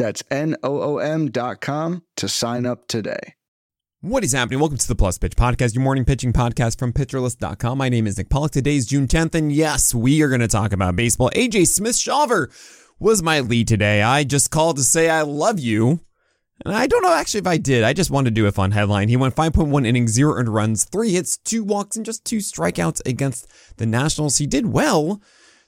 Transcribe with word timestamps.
That's 0.00 0.22
N-O-O-M 0.30 1.30
dot 1.30 1.60
com 1.60 2.04
to 2.16 2.26
sign 2.26 2.64
up 2.64 2.88
today. 2.88 3.34
What 4.00 4.24
is 4.24 4.32
happening? 4.32 4.58
Welcome 4.58 4.78
to 4.78 4.88
the 4.88 4.94
Plus 4.94 5.18
Pitch 5.18 5.36
Podcast, 5.36 5.74
your 5.74 5.84
morning 5.84 6.06
pitching 6.06 6.32
podcast 6.32 6.78
from 6.78 6.94
pitcherlist.com. 6.94 7.76
My 7.76 7.90
name 7.90 8.06
is 8.06 8.16
Nick 8.16 8.30
Pollack. 8.30 8.52
Today 8.52 8.76
is 8.76 8.86
June 8.86 9.06
10th, 9.06 9.34
and 9.34 9.52
yes, 9.52 9.94
we 9.94 10.22
are 10.22 10.30
going 10.30 10.40
to 10.40 10.48
talk 10.48 10.72
about 10.72 10.96
baseball. 10.96 11.28
AJ 11.34 11.66
Smith 11.66 11.96
Shawver 11.96 12.50
was 12.98 13.22
my 13.22 13.40
lead 13.40 13.68
today. 13.68 14.00
I 14.00 14.24
just 14.24 14.50
called 14.50 14.78
to 14.78 14.84
say 14.84 15.10
I 15.10 15.20
love 15.20 15.60
you. 15.60 16.00
And 16.64 16.74
I 16.74 16.86
don't 16.86 17.02
know 17.02 17.12
actually 17.12 17.40
if 17.40 17.46
I 17.46 17.58
did. 17.58 17.84
I 17.84 17.92
just 17.92 18.10
wanted 18.10 18.30
to 18.30 18.40
do 18.40 18.46
a 18.46 18.52
fun 18.52 18.70
headline. 18.70 19.10
He 19.10 19.18
went 19.18 19.36
5.1 19.36 19.86
innings, 19.86 20.12
zero 20.12 20.32
earned 20.32 20.48
runs, 20.48 20.84
three 20.84 21.10
hits, 21.10 21.36
two 21.36 21.62
walks, 21.62 21.98
and 21.98 22.06
just 22.06 22.24
two 22.24 22.38
strikeouts 22.38 23.06
against 23.06 23.48
the 23.76 23.84
Nationals. 23.84 24.38
He 24.38 24.46
did 24.46 24.64
well. 24.64 25.20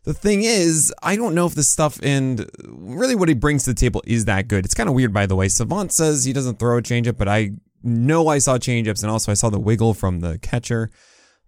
The 0.05 0.15
thing 0.15 0.42
is, 0.42 0.92
I 1.02 1.15
don't 1.15 1.34
know 1.34 1.47
if 1.47 1.55
this 1.55 1.69
stuff 1.69 2.01
and 2.02 2.51
really 2.65 3.15
what 3.15 3.29
he 3.29 3.34
brings 3.34 3.65
to 3.65 3.70
the 3.70 3.79
table 3.79 4.02
is 4.05 4.24
that 4.24 4.48
good. 4.48 4.65
It's 4.65 4.74
kind 4.74 4.88
of 4.88 4.95
weird, 4.97 5.12
by 5.12 5.27
the 5.27 5.37
way. 5.37 5.48
Savant 5.48 5.93
says 5.93 6.24
he 6.24 6.33
doesn't 6.33 6.59
throw 6.59 6.79
a 6.79 6.83
changeup, 6.83 7.16
but 7.16 7.29
I 7.29 7.52
know 7.84 8.27
I 8.29 8.38
saw 8.38 8.59
changeups 8.59 9.02
and 9.02 9.10
also 9.10 9.30
I 9.30 9.37
saw 9.37 9.48
the 9.48 9.60
wiggle 9.60 9.95
from 9.95 10.20
the 10.20 10.38
catcher. 10.38 10.91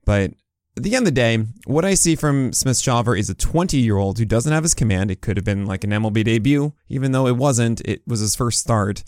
But 0.05 0.35
at 0.77 0.83
the 0.83 0.95
end 0.95 1.03
of 1.03 1.07
the 1.15 1.21
day, 1.21 1.45
what 1.67 1.85
I 1.85 1.95
see 1.95 2.15
from 2.15 2.53
Smith 2.53 2.77
Shawver 2.77 3.19
is 3.19 3.29
a 3.29 3.35
20 3.35 3.77
year 3.77 3.97
old 3.97 4.19
who 4.19 4.25
doesn't 4.25 4.53
have 4.53 4.63
his 4.65 4.75
command. 4.75 5.11
It 5.11 5.21
could 5.21 5.37
have 5.37 5.45
been 5.45 5.67
like 5.67 5.83
an 5.83 5.91
MLB 5.91 6.25
debut, 6.25 6.73
even 6.89 7.13
though 7.13 7.27
it 7.27 7.37
wasn't. 7.37 7.81
It 7.81 8.03
was 8.07 8.21
his 8.21 8.37
first 8.37 8.61
start, 8.61 9.03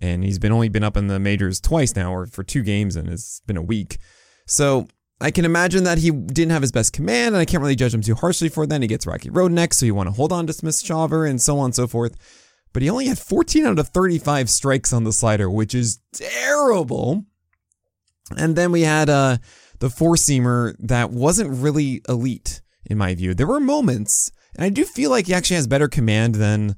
and 0.00 0.24
he's 0.24 0.38
been 0.38 0.52
only 0.52 0.68
been 0.68 0.84
up 0.84 0.96
in 0.96 1.08
the 1.08 1.18
majors 1.18 1.60
twice 1.60 1.94
now, 1.94 2.14
or 2.14 2.26
for 2.26 2.42
two 2.42 2.62
games, 2.62 2.96
and 2.96 3.08
it's 3.08 3.40
been 3.46 3.56
a 3.56 3.62
week. 3.62 3.98
So 4.46 4.88
I 5.20 5.30
can 5.32 5.44
imagine 5.44 5.84
that 5.84 5.98
he 5.98 6.10
didn't 6.10 6.52
have 6.52 6.62
his 6.62 6.70
best 6.70 6.92
command, 6.92 7.34
and 7.34 7.38
I 7.38 7.44
can't 7.44 7.60
really 7.60 7.74
judge 7.74 7.92
him 7.92 8.02
too 8.02 8.14
harshly 8.14 8.48
for 8.48 8.66
that. 8.66 8.82
He 8.82 8.86
gets 8.86 9.06
Rocky 9.06 9.30
Road 9.30 9.50
next, 9.50 9.78
so 9.78 9.86
you 9.86 9.94
want 9.94 10.08
to 10.08 10.12
hold 10.12 10.32
on 10.32 10.46
to 10.46 10.52
Smith 10.52 10.76
Shawver 10.76 11.28
and 11.28 11.42
so 11.42 11.58
on 11.58 11.66
and 11.66 11.74
so 11.74 11.86
forth. 11.88 12.16
But 12.72 12.82
he 12.82 12.90
only 12.90 13.06
had 13.06 13.18
14 13.18 13.66
out 13.66 13.78
of 13.78 13.88
35 13.88 14.48
strikes 14.48 14.92
on 14.92 15.04
the 15.04 15.12
slider, 15.12 15.50
which 15.50 15.74
is 15.74 16.00
terrible. 16.12 17.24
And 18.36 18.54
then 18.54 18.70
we 18.70 18.82
had 18.82 19.10
uh, 19.10 19.38
the 19.80 19.90
four 19.90 20.14
seamer 20.14 20.76
that 20.78 21.10
wasn't 21.10 21.50
really 21.50 22.02
elite, 22.08 22.60
in 22.84 22.98
my 22.98 23.14
view. 23.14 23.34
There 23.34 23.46
were 23.46 23.60
moments, 23.60 24.30
and 24.54 24.64
I 24.64 24.68
do 24.68 24.84
feel 24.84 25.10
like 25.10 25.26
he 25.26 25.34
actually 25.34 25.56
has 25.56 25.66
better 25.66 25.88
command 25.88 26.36
than 26.36 26.76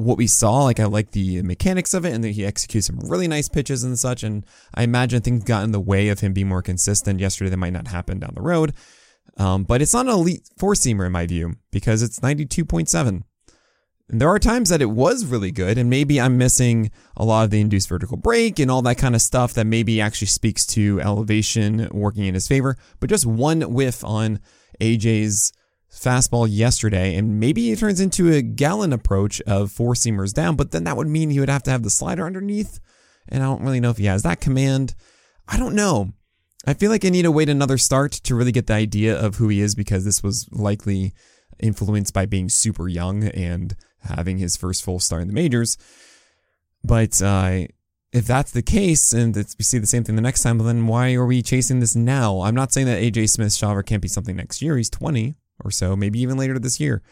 what 0.00 0.18
we 0.18 0.26
saw. 0.26 0.64
Like 0.64 0.80
I 0.80 0.86
like 0.86 1.12
the 1.12 1.42
mechanics 1.42 1.94
of 1.94 2.04
it, 2.04 2.12
and 2.12 2.24
that 2.24 2.30
he 2.30 2.44
executes 2.44 2.86
some 2.86 2.98
really 3.00 3.28
nice 3.28 3.48
pitches 3.48 3.84
and 3.84 3.98
such. 3.98 4.22
And 4.22 4.44
I 4.74 4.82
imagine 4.82 5.20
things 5.20 5.44
got 5.44 5.64
in 5.64 5.72
the 5.72 5.80
way 5.80 6.08
of 6.08 6.20
him 6.20 6.32
being 6.32 6.48
more 6.48 6.62
consistent 6.62 7.20
yesterday. 7.20 7.50
That 7.50 7.58
might 7.58 7.72
not 7.72 7.88
happen 7.88 8.18
down 8.18 8.32
the 8.34 8.42
road. 8.42 8.72
Um, 9.36 9.64
but 9.64 9.80
it's 9.80 9.94
not 9.94 10.06
an 10.06 10.12
elite 10.12 10.48
four 10.58 10.74
seamer 10.74 11.06
in 11.06 11.12
my 11.12 11.26
view 11.26 11.54
because 11.70 12.02
it's 12.02 12.20
92.7. 12.20 13.22
And 14.10 14.20
there 14.20 14.28
are 14.28 14.40
times 14.40 14.70
that 14.70 14.82
it 14.82 14.90
was 14.90 15.24
really 15.24 15.52
good, 15.52 15.78
and 15.78 15.88
maybe 15.88 16.20
I'm 16.20 16.36
missing 16.36 16.90
a 17.16 17.24
lot 17.24 17.44
of 17.44 17.50
the 17.50 17.60
induced 17.60 17.88
vertical 17.88 18.16
break 18.16 18.58
and 18.58 18.68
all 18.68 18.82
that 18.82 18.98
kind 18.98 19.14
of 19.14 19.22
stuff 19.22 19.54
that 19.54 19.68
maybe 19.68 20.00
actually 20.00 20.26
speaks 20.26 20.66
to 20.66 21.00
elevation 21.00 21.88
working 21.92 22.24
in 22.24 22.34
his 22.34 22.48
favor. 22.48 22.76
But 22.98 23.08
just 23.08 23.24
one 23.24 23.60
whiff 23.60 24.02
on 24.04 24.40
AJ's 24.80 25.52
fastball 25.90 26.46
yesterday, 26.48 27.16
and 27.16 27.40
maybe 27.40 27.72
it 27.72 27.78
turns 27.78 28.00
into 28.00 28.32
a 28.32 28.42
Gallen 28.42 28.92
approach 28.92 29.40
of 29.42 29.72
four 29.72 29.94
seamers 29.94 30.32
down, 30.32 30.56
but 30.56 30.70
then 30.70 30.84
that 30.84 30.96
would 30.96 31.08
mean 31.08 31.30
he 31.30 31.40
would 31.40 31.48
have 31.48 31.64
to 31.64 31.70
have 31.70 31.82
the 31.82 31.90
slider 31.90 32.24
underneath. 32.24 32.80
And 33.28 33.42
I 33.42 33.46
don't 33.46 33.62
really 33.62 33.80
know 33.80 33.90
if 33.90 33.98
he 33.98 34.06
has 34.06 34.22
that 34.22 34.40
command. 34.40 34.94
I 35.48 35.56
don't 35.56 35.74
know. 35.74 36.12
I 36.66 36.74
feel 36.74 36.90
like 36.90 37.04
I 37.04 37.08
need 37.08 37.22
to 37.22 37.32
wait 37.32 37.48
another 37.48 37.78
start 37.78 38.12
to 38.12 38.34
really 38.34 38.52
get 38.52 38.66
the 38.66 38.74
idea 38.74 39.18
of 39.18 39.36
who 39.36 39.48
he 39.48 39.60
is 39.60 39.74
because 39.74 40.04
this 40.04 40.22
was 40.22 40.48
likely 40.52 41.12
influenced 41.58 42.14
by 42.14 42.26
being 42.26 42.48
super 42.48 42.88
young 42.88 43.24
and 43.24 43.74
having 44.02 44.38
his 44.38 44.56
first 44.56 44.82
full 44.82 45.00
start 45.00 45.22
in 45.22 45.28
the 45.28 45.34
majors. 45.34 45.76
But 46.84 47.20
uh, 47.20 47.66
if 48.12 48.26
that's 48.26 48.52
the 48.52 48.62
case, 48.62 49.12
and 49.12 49.34
we 49.34 49.64
see 49.64 49.78
the 49.78 49.86
same 49.86 50.04
thing 50.04 50.16
the 50.16 50.22
next 50.22 50.42
time, 50.42 50.58
then 50.58 50.86
why 50.86 51.14
are 51.14 51.26
we 51.26 51.42
chasing 51.42 51.80
this 51.80 51.96
now? 51.96 52.40
I'm 52.42 52.54
not 52.54 52.72
saying 52.72 52.86
that 52.86 53.02
AJ 53.02 53.30
Smith 53.30 53.48
Shawver 53.48 53.84
can't 53.84 54.02
be 54.02 54.08
something 54.08 54.36
next 54.36 54.62
year. 54.62 54.76
He's 54.76 54.90
20 54.90 55.34
or 55.64 55.70
so, 55.70 55.96
maybe 55.96 56.20
even 56.20 56.36
later 56.36 56.58
this 56.58 56.80
year. 56.80 57.02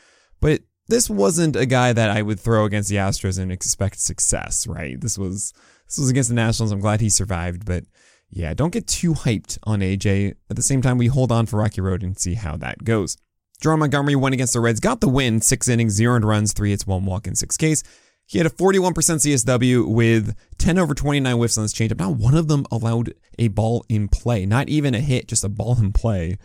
But 0.41 0.63
this 0.89 1.11
wasn't 1.11 1.57
a 1.57 1.67
guy 1.67 1.93
that 1.93 2.11
I 2.11 2.23
would 2.23 2.41
throw 2.41 2.65
against 2.65 2.89
the 2.89 2.97
Astros 2.97 3.39
and 3.39 3.53
expect 3.53 4.01
success, 4.01 4.67
right? 4.67 5.01
This 5.01 5.19
was 5.19 5.53
this 5.87 5.99
was 5.99 6.11
against 6.11 6.29
the 6.29 6.35
Nationals. 6.35 6.73
I'm 6.73 6.81
glad 6.81 7.01
he 7.01 7.11
survived, 7.11 7.65
but 7.65 7.85
yeah, 8.31 8.53
don't 8.55 8.73
get 8.73 8.87
too 8.87 9.15
hyped 9.15 9.59
on 9.65 9.81
AJ. 9.81 10.35
At 10.51 10.57
the 10.57 10.63
same 10.63 10.83
time, 10.83 10.99
we 10.99 11.07
hold 11.07 11.33
on 11.33 11.47
for 11.47 11.59
Rocky 11.59 11.81
Road 11.81 12.03
and 12.03 12.19
see 12.19 12.35
how 12.35 12.57
that 12.59 12.85
goes. 12.85 13.17
Jordan 13.61 13.81
Montgomery 13.81 14.15
went 14.15 14.35
against 14.35 14.53
the 14.53 14.61
Reds, 14.61 14.81
got 14.81 15.01
the 15.01 15.09
win, 15.09 15.41
six 15.41 15.67
innings, 15.69 15.95
zero 15.95 16.19
runs, 16.21 16.53
three 16.53 16.71
hits, 16.71 16.87
one 16.87 17.05
walk, 17.05 17.27
and 17.27 17.37
six 17.37 17.57
Ks. 17.57 17.83
He 18.27 18.39
had 18.39 18.47
a 18.47 18.51
41% 18.51 18.93
CSW 18.93 19.89
with 19.89 20.37
10 20.59 20.79
over 20.79 20.95
29 20.95 21.37
whiffs 21.37 21.57
on 21.57 21.63
his 21.63 21.73
changeup. 21.73 21.99
Not 21.99 22.17
one 22.17 22.35
of 22.35 22.47
them 22.47 22.67
allowed 22.71 23.15
a 23.39 23.49
ball 23.49 23.87
in 23.89 24.09
play, 24.09 24.45
not 24.45 24.69
even 24.69 24.95
a 24.95 25.01
hit, 25.01 25.29
just 25.29 25.45
a 25.45 25.49
ball 25.49 25.79
in 25.79 25.93
play. 25.93 26.37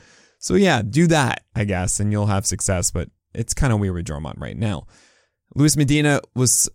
So 0.43 0.55
yeah, 0.55 0.81
do 0.81 1.07
that, 1.07 1.45
I 1.55 1.63
guess, 1.63 2.01
and 2.01 2.11
you'll 2.11 2.25
have 2.25 2.45
success. 2.45 2.91
But 2.91 3.07
it's 3.33 3.53
kind 3.53 3.71
of 3.71 3.79
weird 3.79 3.95
with 3.95 4.05
Drummond 4.05 4.41
right 4.41 4.57
now. 4.57 4.87
Luis 5.55 5.77
Medina 5.77 6.19
was 6.35 6.69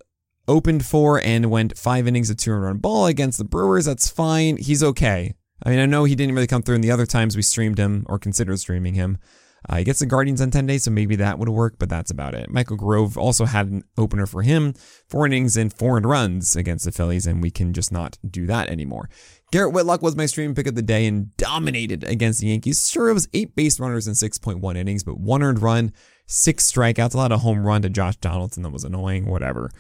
opened 0.49 0.87
for 0.87 1.21
and 1.21 1.51
went 1.51 1.77
five 1.77 2.09
innings 2.09 2.31
of 2.31 2.39
two 2.39 2.55
run 2.55 2.79
ball 2.79 3.05
against 3.05 3.37
the 3.37 3.45
Brewers. 3.45 3.85
That's 3.85 4.09
fine. 4.09 4.57
He's 4.57 4.83
okay. 4.83 5.35
I 5.63 5.69
mean, 5.69 5.81
I 5.81 5.87
know 5.87 6.05
he 6.05 6.15
didn't 6.15 6.35
really 6.35 6.47
come 6.47 6.63
through 6.63 6.77
in 6.77 6.81
the 6.81 6.91
other 6.91 7.05
times 7.05 7.37
we 7.37 7.43
streamed 7.43 7.77
him 7.77 8.07
or 8.09 8.19
considered 8.19 8.59
streaming 8.59 8.95
him. 8.95 9.19
Uh, 9.69 9.77
he 9.77 9.85
gets 9.85 9.99
the 9.99 10.07
Guardians 10.07 10.41
on 10.41 10.51
10 10.51 10.67
days, 10.67 10.85
so 10.85 10.91
maybe 10.91 11.17
that 11.17 11.39
would 11.39 11.49
work, 11.49 11.75
but 11.79 11.91
that's 11.91 12.11
about 12.11 12.35
it. 12.35 12.49
Michael 12.49 12.77
Grove 12.77 13.19
also 13.19 13.45
had 13.45 13.67
an 13.67 13.83
opener 13.99 14.25
for 14.25 14.43
him, 14.43 14.73
four 15.09 15.27
innings 15.27 15.57
and 15.57 15.73
four 15.73 15.99
runs 15.99 16.57
against 16.57 16.85
the 16.87 16.93
Phillies, 16.93 17.27
and 17.27 17.43
we 17.43 17.51
can 17.51 17.75
just 17.75 17.93
not 17.93 18.17
do 18.29 18.47
that 18.47 18.71
anymore. 18.71 19.11
Garrett 19.51 19.73
Whitlock 19.73 20.03
was 20.03 20.15
my 20.15 20.27
stream 20.27 20.55
pick 20.55 20.67
of 20.67 20.75
the 20.75 20.83
day 20.83 21.07
and 21.07 21.35
dominated 21.39 22.05
against 22.05 22.41
the 22.41 22.49
Yankees. 22.49 22.89
Sure, 22.89 23.09
it 23.09 23.15
was 23.15 23.29
eight 23.33 23.57
base 23.57 23.81
runners 23.81 24.07
in 24.07 24.13
6.1 24.13 24.77
innings, 24.77 25.03
but 25.03 25.19
one 25.19 25.43
earned 25.43 25.63
run, 25.63 25.93
six 26.27 26.71
strikeouts, 26.71 27.15
a 27.15 27.17
lot 27.17 27.33
of 27.33 27.41
home 27.41 27.67
run 27.67 27.81
to 27.81 27.89
Josh 27.89 28.17
Donaldson 28.17 28.63
that 28.63 28.71
was 28.71 28.85
annoying, 28.85 29.25
whatever. 29.25 29.71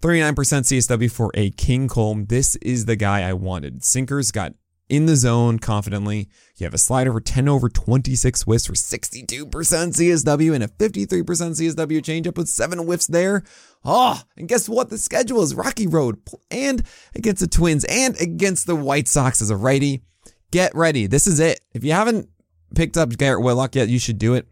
39% 0.00 0.34
CSW 0.34 1.10
for 1.10 1.32
a 1.34 1.50
King 1.50 1.88
Cole. 1.88 2.14
This 2.28 2.54
is 2.56 2.84
the 2.84 2.94
guy 2.94 3.28
I 3.28 3.32
wanted. 3.32 3.82
Sinkers 3.82 4.30
got 4.30 4.52
in 4.88 5.06
the 5.06 5.16
zone 5.16 5.58
confidently. 5.58 6.28
You 6.56 6.64
have 6.64 6.74
a 6.74 6.78
slider 6.78 7.12
for 7.12 7.20
10 7.20 7.48
over 7.48 7.68
26 7.68 8.42
whiffs 8.42 8.66
for 8.66 8.74
62% 8.74 9.46
CSW 9.50 10.54
and 10.54 10.64
a 10.64 10.68
53% 10.68 11.24
CSW 11.24 12.00
changeup 12.00 12.36
with 12.36 12.48
seven 12.48 12.78
whiffs 12.80 13.06
there. 13.06 13.42
Oh, 13.84 14.20
and 14.36 14.48
guess 14.48 14.68
what? 14.68 14.90
The 14.90 14.98
schedule 14.98 15.42
is 15.42 15.54
Rocky 15.54 15.86
Road 15.86 16.20
and 16.50 16.82
against 17.14 17.40
the 17.40 17.48
Twins 17.48 17.84
and 17.84 18.20
against 18.20 18.66
the 18.66 18.76
White 18.76 19.08
Sox 19.08 19.42
as 19.42 19.50
a 19.50 19.56
righty. 19.56 20.02
Get 20.50 20.74
ready. 20.74 21.06
This 21.06 21.26
is 21.26 21.40
it. 21.40 21.60
If 21.74 21.84
you 21.84 21.92
haven't 21.92 22.28
picked 22.74 22.96
up 22.96 23.10
Garrett 23.10 23.42
Whitlock 23.42 23.74
yet, 23.74 23.88
you 23.88 23.98
should 23.98 24.18
do 24.18 24.34
it. 24.34 24.46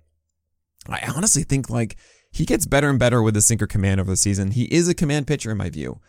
I 0.88 1.00
honestly 1.14 1.44
think 1.44 1.70
like 1.70 1.96
he 2.30 2.44
gets 2.44 2.66
better 2.66 2.90
and 2.90 2.98
better 2.98 3.22
with 3.22 3.34
the 3.34 3.40
sinker 3.40 3.66
command 3.66 4.00
over 4.00 4.10
the 4.10 4.16
season. 4.16 4.50
He 4.50 4.64
is 4.64 4.88
a 4.88 4.94
command 4.94 5.26
pitcher 5.26 5.52
in 5.52 5.56
my 5.56 5.70
view. 5.70 6.00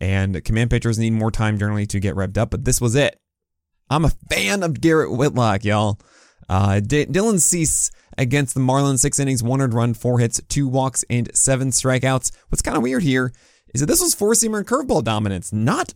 And 0.00 0.42
command 0.44 0.70
pitchers 0.70 0.98
need 0.98 1.12
more 1.12 1.30
time 1.30 1.58
generally 1.58 1.86
to 1.86 2.00
get 2.00 2.16
revved 2.16 2.38
up, 2.38 2.50
but 2.50 2.64
this 2.64 2.80
was 2.80 2.94
it. 2.94 3.20
I'm 3.90 4.04
a 4.04 4.12
fan 4.30 4.62
of 4.62 4.80
Garrett 4.80 5.10
Whitlock, 5.10 5.64
y'all. 5.64 5.98
Uh, 6.48 6.78
D- 6.78 7.06
Dylan 7.06 7.40
Cease 7.40 7.90
against 8.16 8.54
the 8.54 8.60
Marlins, 8.60 9.00
six 9.00 9.18
innings, 9.18 9.42
one 9.42 9.60
earned 9.60 9.74
run, 9.74 9.94
four 9.94 10.20
hits, 10.20 10.40
two 10.48 10.68
walks, 10.68 11.04
and 11.10 11.28
seven 11.34 11.70
strikeouts. 11.70 12.30
What's 12.48 12.62
kind 12.62 12.76
of 12.76 12.84
weird 12.84 13.02
here 13.02 13.32
is 13.74 13.80
that 13.80 13.86
this 13.86 14.00
was 14.00 14.14
four 14.14 14.32
seamer 14.34 14.58
and 14.58 14.66
curveball 14.66 15.02
dominance, 15.02 15.52
not 15.52 15.92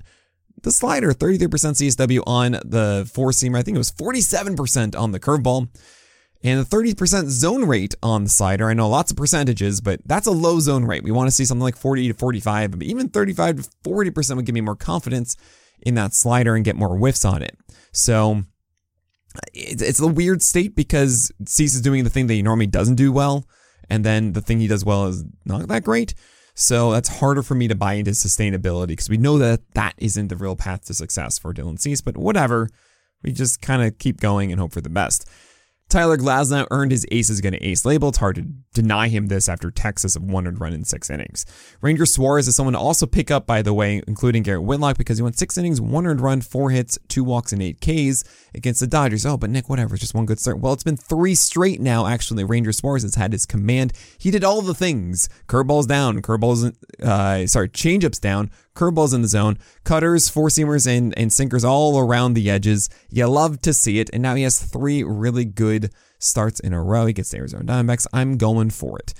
the 0.62 0.72
slider. 0.72 1.12
33% 1.12 1.48
CSW 1.48 2.22
on 2.26 2.52
the 2.64 3.08
four 3.12 3.30
seamer. 3.30 3.58
I 3.58 3.62
think 3.62 3.76
it 3.76 3.78
was 3.78 3.92
47% 3.92 4.98
on 4.98 5.12
the 5.12 5.20
curveball. 5.20 5.68
And 6.42 6.60
the 6.60 6.76
30% 6.76 7.28
zone 7.28 7.64
rate 7.64 7.94
on 8.02 8.24
the 8.24 8.30
slider. 8.30 8.68
I 8.68 8.74
know 8.74 8.88
lots 8.88 9.10
of 9.10 9.16
percentages, 9.16 9.80
but 9.80 10.00
that's 10.04 10.26
a 10.26 10.30
low 10.30 10.60
zone 10.60 10.84
rate. 10.84 11.02
We 11.02 11.10
want 11.10 11.28
to 11.28 11.30
see 11.30 11.46
something 11.46 11.62
like 11.62 11.76
40 11.76 12.08
to 12.08 12.14
45, 12.14 12.72
but 12.72 12.82
even 12.82 13.08
35 13.08 13.62
to 13.62 13.70
40% 13.82 14.36
would 14.36 14.44
give 14.44 14.54
me 14.54 14.60
more 14.60 14.76
confidence 14.76 15.36
in 15.80 15.94
that 15.94 16.12
slider 16.12 16.54
and 16.54 16.64
get 16.64 16.76
more 16.76 16.96
whiffs 16.96 17.24
on 17.24 17.42
it. 17.42 17.56
So 17.94 18.42
it's, 19.54 20.00
a 20.00 20.06
weird 20.06 20.42
state 20.42 20.74
because 20.74 21.32
Cease 21.46 21.74
is 21.74 21.80
doing 21.80 22.04
the 22.04 22.10
thing 22.10 22.26
that 22.26 22.34
he 22.34 22.42
normally 22.42 22.66
doesn't 22.66 22.96
do 22.96 23.12
well, 23.12 23.46
and 23.88 24.04
then 24.04 24.32
the 24.32 24.40
thing 24.40 24.60
he 24.60 24.66
does 24.66 24.84
well 24.84 25.06
is 25.06 25.24
not 25.44 25.66
that 25.68 25.84
great. 25.84 26.14
So 26.54 26.92
that's 26.92 27.08
harder 27.08 27.42
for 27.42 27.54
me 27.54 27.68
to 27.68 27.74
buy 27.74 27.94
into 27.94 28.12
sustainability 28.12 28.88
because 28.88 29.08
we 29.08 29.16
know 29.16 29.38
that 29.38 29.60
that 29.74 29.94
isn't 29.98 30.28
the 30.28 30.36
real 30.36 30.56
path 30.56 30.84
to 30.86 30.94
success 30.94 31.38
for 31.38 31.52
Dylan 31.52 31.80
Cease, 31.80 32.00
but 32.00 32.16
whatever. 32.16 32.68
We 33.22 33.32
just 33.32 33.62
kind 33.62 33.82
of 33.82 33.98
keep 33.98 34.20
going 34.20 34.52
and 34.52 34.60
hope 34.60 34.72
for 34.72 34.80
the 34.80 34.90
best. 34.90 35.28
Tyler 35.88 36.16
Glasnow 36.16 36.66
earned 36.70 36.90
his 36.90 37.06
ace 37.12 37.30
is 37.30 37.40
going 37.40 37.52
to 37.52 37.64
ace 37.64 37.84
label. 37.84 38.08
It's 38.08 38.18
hard 38.18 38.36
to 38.36 38.46
deny 38.72 39.08
him 39.08 39.28
this 39.28 39.48
after 39.48 39.70
Texas 39.70 40.16
of 40.16 40.24
one 40.24 40.46
and 40.46 40.60
run 40.60 40.72
in 40.72 40.84
six 40.84 41.08
innings. 41.08 41.46
Ranger 41.80 42.06
Suarez 42.06 42.48
is 42.48 42.56
someone 42.56 42.72
to 42.72 42.78
also 42.80 43.06
pick 43.06 43.30
up, 43.30 43.46
by 43.46 43.62
the 43.62 43.72
way, 43.72 44.02
including 44.08 44.42
Garrett 44.42 44.64
Whitlock, 44.64 44.98
because 44.98 45.18
he 45.18 45.22
went 45.22 45.38
six 45.38 45.56
innings, 45.56 45.80
one 45.80 46.06
earned 46.06 46.20
run, 46.20 46.40
four 46.40 46.70
hits, 46.70 46.98
two 47.06 47.22
walks, 47.22 47.52
and 47.52 47.62
eight 47.62 47.80
Ks 47.80 48.24
against 48.54 48.80
the 48.80 48.88
Dodgers. 48.88 49.24
Oh, 49.24 49.36
but 49.36 49.50
Nick, 49.50 49.68
whatever, 49.68 49.96
just 49.96 50.14
one 50.14 50.26
good 50.26 50.40
start. 50.40 50.58
Well, 50.58 50.72
it's 50.72 50.82
been 50.82 50.96
three 50.96 51.36
straight 51.36 51.80
now, 51.80 52.06
actually. 52.06 52.42
Ranger 52.42 52.72
Suarez 52.72 53.02
has 53.02 53.14
had 53.14 53.32
his 53.32 53.46
command. 53.46 53.92
He 54.18 54.32
did 54.32 54.42
all 54.42 54.62
the 54.62 54.74
things 54.74 55.28
curveballs 55.46 55.86
down, 55.86 56.22
curveballs, 56.22 56.74
uh, 57.02 57.46
sorry, 57.46 57.68
changeups 57.68 58.20
down, 58.20 58.50
curveballs 58.74 59.14
in 59.14 59.22
the 59.22 59.28
zone, 59.28 59.58
cutters, 59.84 60.28
four 60.28 60.48
seamers, 60.48 60.86
and, 60.86 61.16
and 61.18 61.32
sinkers 61.32 61.64
all 61.64 61.98
around 61.98 62.34
the 62.34 62.50
edges. 62.50 62.88
You 63.10 63.26
love 63.26 63.60
to 63.62 63.72
see 63.72 64.00
it. 64.00 64.10
And 64.12 64.22
now 64.22 64.34
he 64.34 64.42
has 64.42 64.60
three 64.60 65.02
really 65.02 65.44
good 65.44 65.92
starts 66.18 66.60
in 66.60 66.72
a 66.72 66.82
row. 66.82 67.06
He 67.06 67.12
gets 67.12 67.30
the 67.30 67.38
Arizona 67.38 67.64
Diamondbacks. 67.64 68.06
I'm 68.12 68.36
going 68.36 68.70
for 68.70 68.98
it. 68.98 69.14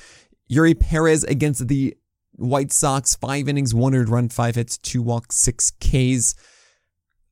Eury 0.50 0.78
Perez 0.78 1.24
against 1.24 1.68
the 1.68 1.96
White 2.36 2.72
Sox, 2.72 3.14
five 3.14 3.48
innings, 3.48 3.74
one 3.74 3.94
earned 3.94 4.08
run, 4.08 4.28
five 4.28 4.56
hits, 4.56 4.76
two 4.76 5.02
walks, 5.02 5.36
six 5.36 5.70
Ks. 5.80 6.34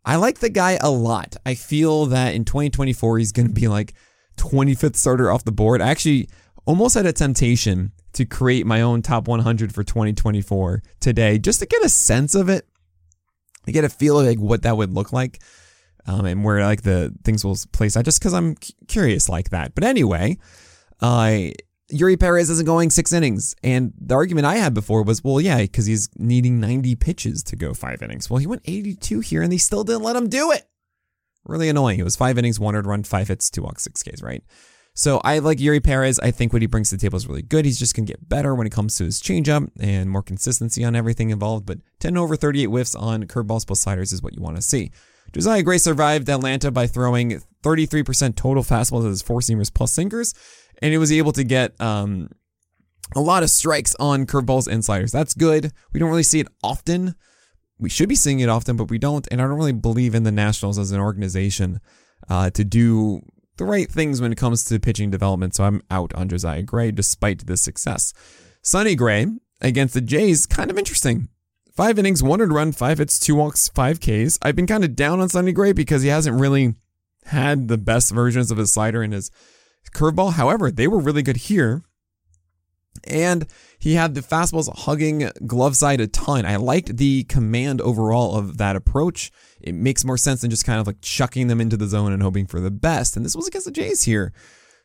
I 0.04 0.16
like 0.16 0.38
the 0.38 0.48
guy 0.48 0.78
a 0.80 0.90
lot. 0.90 1.36
I 1.44 1.54
feel 1.54 2.06
that 2.06 2.34
in 2.34 2.44
2024, 2.44 3.18
he's 3.18 3.32
going 3.32 3.48
to 3.48 3.54
be 3.54 3.68
like 3.68 3.94
25th 4.36 4.96
starter 4.96 5.30
off 5.30 5.44
the 5.44 5.52
board. 5.52 5.80
I 5.80 5.90
actually 5.90 6.28
almost 6.66 6.94
had 6.94 7.06
a 7.06 7.12
temptation 7.12 7.92
to 8.14 8.24
create 8.24 8.66
my 8.66 8.82
own 8.82 9.02
top 9.02 9.28
100 9.28 9.74
for 9.74 9.84
2024 9.84 10.82
today 11.00 11.38
just 11.38 11.60
to 11.60 11.66
get 11.66 11.84
a 11.84 11.88
sense 11.88 12.34
of 12.34 12.48
it, 12.48 12.66
to 13.66 13.72
get 13.72 13.84
a 13.84 13.88
feel 13.88 14.18
of 14.18 14.26
like 14.26 14.38
what 14.38 14.62
that 14.62 14.76
would 14.76 14.92
look 14.92 15.12
like. 15.12 15.40
Um, 16.04 16.26
and 16.26 16.42
where 16.42 16.64
like 16.64 16.82
the 16.82 17.14
things 17.22 17.44
will 17.44 17.56
place 17.70 17.96
out 17.96 18.04
just 18.04 18.18
because 18.18 18.34
I'm 18.34 18.56
curious 18.88 19.28
like 19.28 19.50
that. 19.50 19.72
But 19.72 19.84
anyway, 19.84 20.36
uh, 21.00 21.52
Eury 21.92 22.18
Perez 22.18 22.50
isn't 22.50 22.66
going 22.66 22.90
six 22.90 23.12
innings. 23.12 23.54
And 23.62 23.92
the 24.00 24.14
argument 24.14 24.46
I 24.46 24.56
had 24.56 24.74
before 24.74 25.02
was, 25.02 25.22
well, 25.22 25.40
yeah, 25.40 25.58
because 25.58 25.86
he's 25.86 26.08
needing 26.16 26.58
90 26.58 26.96
pitches 26.96 27.42
to 27.44 27.56
go 27.56 27.74
five 27.74 28.02
innings. 28.02 28.30
Well, 28.30 28.38
he 28.38 28.46
went 28.46 28.62
82 28.64 29.20
here 29.20 29.42
and 29.42 29.52
they 29.52 29.58
still 29.58 29.84
didn't 29.84 30.02
let 30.02 30.16
him 30.16 30.28
do 30.28 30.50
it. 30.50 30.68
Really 31.44 31.68
annoying. 31.68 31.98
It 31.98 32.04
was 32.04 32.16
five 32.16 32.38
innings, 32.38 32.58
one 32.58 32.74
earned 32.74 32.86
run, 32.86 33.02
five 33.02 33.28
hits, 33.28 33.50
two 33.50 33.62
walks, 33.62 33.82
six 33.82 34.02
Ks, 34.02 34.22
right? 34.22 34.42
So 34.94 35.20
I 35.24 35.38
like 35.38 35.58
Eury 35.58 35.82
Perez. 35.82 36.18
I 36.18 36.30
think 36.30 36.52
what 36.52 36.60
he 36.60 36.66
brings 36.66 36.90
to 36.90 36.96
the 36.96 37.00
table 37.00 37.16
is 37.16 37.26
really 37.26 37.42
good. 37.42 37.64
He's 37.64 37.78
just 37.78 37.96
going 37.96 38.04
to 38.06 38.12
get 38.12 38.28
better 38.28 38.54
when 38.54 38.66
it 38.66 38.72
comes 38.72 38.96
to 38.98 39.04
his 39.04 39.22
changeup 39.22 39.70
and 39.80 40.10
more 40.10 40.22
consistency 40.22 40.84
on 40.84 40.94
everything 40.94 41.30
involved. 41.30 41.64
But 41.64 41.78
10 42.00 42.16
over 42.16 42.36
38 42.36 42.66
whiffs 42.66 42.94
on 42.94 43.24
curveballs 43.24 43.66
plus 43.66 43.80
sliders 43.80 44.12
is 44.12 44.22
what 44.22 44.34
you 44.34 44.42
want 44.42 44.56
to 44.56 44.62
see. 44.62 44.90
Josiah 45.32 45.62
Gray 45.62 45.78
survived 45.78 46.28
Atlanta 46.28 46.70
by 46.70 46.86
throwing 46.86 47.40
33% 47.62 48.36
total 48.36 48.62
fastballs 48.62 49.04
as 49.04 49.10
his 49.10 49.22
four 49.22 49.40
seamers 49.40 49.72
plus 49.72 49.92
sinkers, 49.92 50.34
and 50.82 50.92
he 50.92 50.98
was 50.98 51.10
able 51.10 51.32
to 51.32 51.44
get 51.44 51.80
um, 51.80 52.28
a 53.16 53.20
lot 53.20 53.42
of 53.42 53.48
strikes 53.48 53.94
on 53.98 54.26
curveballs 54.26 54.68
and 54.68 54.84
sliders. 54.84 55.10
That's 55.10 55.32
good. 55.32 55.72
We 55.92 56.00
don't 56.00 56.10
really 56.10 56.22
see 56.22 56.40
it 56.40 56.48
often. 56.62 57.14
We 57.78 57.88
should 57.88 58.10
be 58.10 58.14
seeing 58.14 58.40
it 58.40 58.50
often, 58.50 58.76
but 58.76 58.90
we 58.90 58.98
don't. 58.98 59.26
And 59.30 59.40
I 59.40 59.44
don't 59.44 59.56
really 59.56 59.72
believe 59.72 60.14
in 60.14 60.24
the 60.24 60.32
Nationals 60.32 60.78
as 60.78 60.92
an 60.92 61.00
organization 61.00 61.80
uh, 62.28 62.50
to 62.50 62.62
do 62.62 63.22
the 63.56 63.64
right 63.64 63.90
things 63.90 64.20
when 64.20 64.32
it 64.32 64.38
comes 64.38 64.64
to 64.64 64.80
pitching 64.80 65.10
development. 65.10 65.54
So 65.54 65.64
I'm 65.64 65.82
out 65.90 66.12
on 66.14 66.28
Josiah 66.28 66.62
Gray 66.62 66.90
despite 66.90 67.46
this 67.46 67.60
success. 67.60 68.12
Sonny 68.62 68.94
Gray 68.94 69.26
against 69.60 69.94
the 69.94 70.00
Jays, 70.00 70.46
kind 70.46 70.70
of 70.70 70.78
interesting. 70.78 71.28
Five 71.74 71.98
innings, 71.98 72.22
one 72.22 72.40
run, 72.40 72.72
five 72.72 72.98
hits, 72.98 73.18
two 73.18 73.34
walks, 73.34 73.68
five 73.68 73.98
Ks. 74.00 74.38
I've 74.42 74.56
been 74.56 74.66
kind 74.66 74.84
of 74.84 74.94
down 74.94 75.20
on 75.20 75.28
Sonny 75.28 75.52
Gray 75.52 75.72
because 75.72 76.02
he 76.02 76.08
hasn't 76.08 76.38
really 76.38 76.74
had 77.26 77.68
the 77.68 77.78
best 77.78 78.12
versions 78.12 78.50
of 78.50 78.58
his 78.58 78.72
slider 78.72 79.02
and 79.02 79.12
his 79.12 79.30
curveball. 79.94 80.34
However, 80.34 80.70
they 80.70 80.86
were 80.86 80.98
really 80.98 81.22
good 81.22 81.36
here. 81.36 81.84
And 83.04 83.46
he 83.78 83.94
had 83.94 84.14
the 84.14 84.20
fastballs 84.20 84.72
hugging 84.74 85.30
glove 85.46 85.76
side 85.76 86.00
a 86.00 86.06
ton. 86.06 86.46
I 86.46 86.56
liked 86.56 86.96
the 86.96 87.24
command 87.24 87.80
overall 87.80 88.36
of 88.36 88.58
that 88.58 88.76
approach. 88.76 89.30
It 89.60 89.74
makes 89.74 90.04
more 90.04 90.16
sense 90.16 90.40
than 90.40 90.50
just 90.50 90.64
kind 90.64 90.80
of 90.80 90.86
like 90.86 91.00
chucking 91.00 91.48
them 91.48 91.60
into 91.60 91.76
the 91.76 91.86
zone 91.86 92.12
and 92.12 92.22
hoping 92.22 92.46
for 92.46 92.60
the 92.60 92.70
best. 92.70 93.16
And 93.16 93.24
this 93.24 93.36
was 93.36 93.48
against 93.48 93.66
the 93.66 93.72
Jays 93.72 94.04
here. 94.04 94.32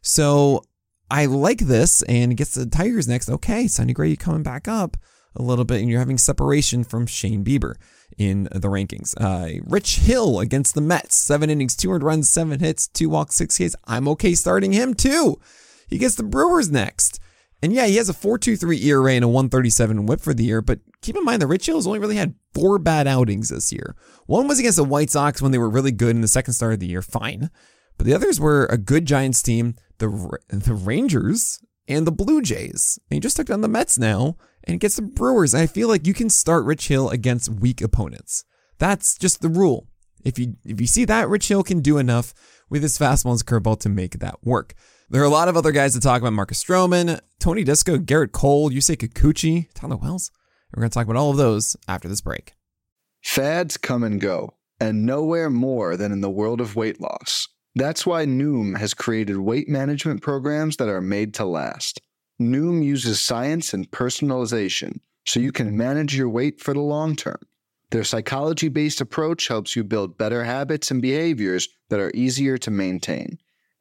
So 0.02 0.64
I 1.10 1.26
like 1.26 1.60
this 1.60 2.02
and 2.04 2.36
gets 2.36 2.56
the 2.56 2.66
Tigers 2.66 3.08
next. 3.08 3.30
Okay, 3.30 3.68
Sonny 3.68 3.94
Gray, 3.94 4.10
you 4.10 4.18
coming 4.18 4.44
back 4.44 4.68
up 4.68 4.98
a 5.36 5.42
little 5.42 5.66
bit, 5.66 5.80
and 5.80 5.90
you're 5.90 6.00
having 6.00 6.18
separation 6.18 6.84
from 6.84 7.06
Shane 7.06 7.46
Bieber 7.46 7.76
in 8.18 8.46
the 8.46 8.68
rankings. 8.68 9.14
Uh, 9.20 9.62
Rich 9.66 9.98
Hill 10.00 10.40
against 10.40 10.76
the 10.76 10.82
Mets, 10.82 11.16
seven 11.16 11.50
innings, 11.50 11.76
200 11.76 12.04
runs, 12.04 12.30
seven 12.30 12.60
hits, 12.60 12.88
two 12.88 13.10
walks, 13.10 13.36
six 13.36 13.58
Ks. 13.58 13.76
I'm 13.86 14.08
okay 14.10 14.34
starting 14.34 14.74
him 14.74 14.94
too. 14.94 15.40
He 15.88 15.98
gets 15.98 16.16
the 16.16 16.24
Brewers 16.24 16.72
next. 16.72 17.20
And 17.62 17.74
yeah, 17.74 17.88
he 17.88 17.96
has 17.96 18.10
a 18.10 18.14
4.23 18.14 18.84
ERA 18.84 19.14
and 19.14 19.26
a 19.26 19.28
137 19.28 20.06
whip 20.06 20.22
for 20.22 20.34
the 20.34 20.44
year, 20.44 20.62
but 20.62 20.80
keep 21.02 21.16
in 21.16 21.24
mind 21.24 21.42
that 21.42 21.48
Rich 21.48 21.66
Hill 21.66 21.78
has 21.78 21.88
only 21.88 22.00
really 22.00 22.16
had 22.16 22.36
four 22.54 22.78
bad 22.78 23.08
outings 23.08 23.50
this 23.50 23.74
year. 23.74 23.96
One 24.28 24.48
was 24.48 24.60
against 24.60 24.78
the 24.78 24.84
White 24.84 25.10
Sox 25.10 25.42
when 25.42 25.52
they 25.52 25.58
were 25.58 25.70
really 25.70 25.92
good 25.92 26.16
in 26.16 26.22
the 26.22 26.28
second 26.28 26.54
start 26.54 26.74
of 26.74 26.80
the 26.80 26.88
year, 26.88 27.02
fine. 27.02 27.50
But 27.98 28.06
the 28.06 28.14
others 28.14 28.40
were 28.40 28.68
a 28.68 28.78
good 28.78 29.06
Giants 29.06 29.42
team, 29.42 29.76
the 29.98 30.38
the 30.50 30.76
Rangers, 30.76 31.60
and 31.88 32.06
the 32.06 32.12
Blue 32.12 32.42
Jays. 32.42 33.00
And 33.10 33.16
he 33.16 33.20
just 33.20 33.36
took 33.38 33.48
down 33.48 33.62
the 33.62 33.68
Mets 33.68 33.98
now 33.98 34.38
and 34.64 34.80
gets 34.80 34.98
the 34.98 35.02
Brewers. 35.02 35.56
I 35.56 35.66
feel 35.66 35.88
like 35.88 36.06
you 36.06 36.14
can 36.14 36.30
start 36.30 36.66
Rich 36.66 36.90
Hill 36.90 37.10
against 37.10 37.50
weak 37.50 37.82
opponents. 37.82 38.44
That's 38.78 39.18
just 39.18 39.42
the 39.42 39.50
rule. 39.50 39.88
If 40.24 40.38
you 40.38 40.56
if 40.66 40.80
you 40.82 40.88
see 40.88 41.06
that 41.06 41.30
Rich 41.30 41.48
Hill 41.48 41.64
can 41.64 41.80
do 41.80 41.98
enough 41.98 42.34
with 42.70 42.84
his 42.84 42.98
fastball 42.98 43.32
and 43.32 43.34
his 43.34 43.44
curveball 43.44 43.80
to 43.80 43.90
make 43.90 44.20
that 44.20 44.44
work. 44.44 44.76
There 45.10 45.22
are 45.22 45.26
a 45.26 45.30
lot 45.30 45.48
of 45.48 45.56
other 45.56 45.72
guys 45.72 45.94
to 45.94 46.02
talk 46.02 46.22
about: 46.22 46.34
Marcus 46.34 46.62
Stroman, 46.62 47.22
Tony 47.40 47.64
Disco, 47.64 47.98
Gerrit 47.98 48.34
Cole, 48.34 48.70
Yusei 48.70 48.98
Kikuchi, 48.98 49.70
Tyler 49.74 49.96
Wells. 49.96 50.32
We're 50.74 50.82
going 50.82 50.90
to 50.90 50.94
talk 50.94 51.06
about 51.06 51.16
all 51.16 51.32
of 51.32 51.38
those 51.38 51.78
after 51.88 52.10
this 52.10 52.20
break. 52.20 52.56
Fads 53.24 53.78
come 53.78 54.04
and 54.04 54.20
go, 54.20 54.56
and 54.82 55.06
nowhere 55.06 55.50
more 55.50 55.96
than 55.96 56.12
in 56.12 56.20
the 56.20 56.30
world 56.30 56.60
of 56.60 56.76
weight 56.76 57.00
loss. 57.00 57.48
That's 57.74 58.06
why 58.06 58.26
Noom 58.26 58.78
has 58.78 58.94
created 58.94 59.38
weight 59.38 59.70
management 59.70 60.22
programs 60.22 60.76
that 60.76 60.90
are 60.90 61.00
made 61.00 61.34
to 61.36 61.46
last. 61.46 62.02
Noom 62.42 62.84
uses 62.84 63.22
science 63.22 63.74
and 63.74 63.90
personalization 63.90 65.00
so 65.26 65.40
you 65.40 65.54
can 65.54 65.78
manage 65.78 66.18
your 66.18 66.28
weight 66.28 66.60
for 66.60 66.74
the 66.74 66.82
long 66.82 67.16
term. 67.16 67.40
Their 67.92 68.04
psychology 68.04 68.68
based 68.68 69.00
approach 69.00 69.48
helps 69.48 69.74
you 69.74 69.86
build 69.86 70.18
better 70.18 70.44
habits 70.44 70.92
and 70.92 71.02
behaviors 71.02 71.70
that 71.88 72.02
are 72.02 72.12
easier 72.14 72.58
to 72.58 72.72
maintain. 72.72 73.38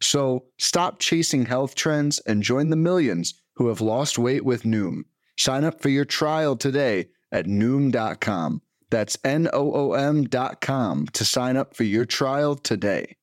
So 0.00 0.44
stop 0.58 0.98
chasing 0.98 1.46
health 1.46 1.74
trends 1.74 2.18
and 2.20 2.42
join 2.42 2.70
the 2.70 2.76
millions 2.76 3.34
who 3.54 3.68
have 3.68 3.80
lost 3.80 4.18
weight 4.18 4.44
with 4.44 4.62
Noom. 4.62 5.02
Sign 5.38 5.64
up 5.64 5.80
for 5.80 5.88
your 5.88 6.04
trial 6.04 6.56
today 6.56 7.08
at 7.32 7.46
Noom.com. 7.46 8.62
That's 8.90 9.16
N 9.24 9.48
O 9.52 9.72
O 9.72 9.92
M.com 9.92 11.06
to 11.08 11.24
sign 11.24 11.56
up 11.56 11.76
for 11.76 11.84
your 11.84 12.04
trial 12.04 12.56
today. 12.56 13.16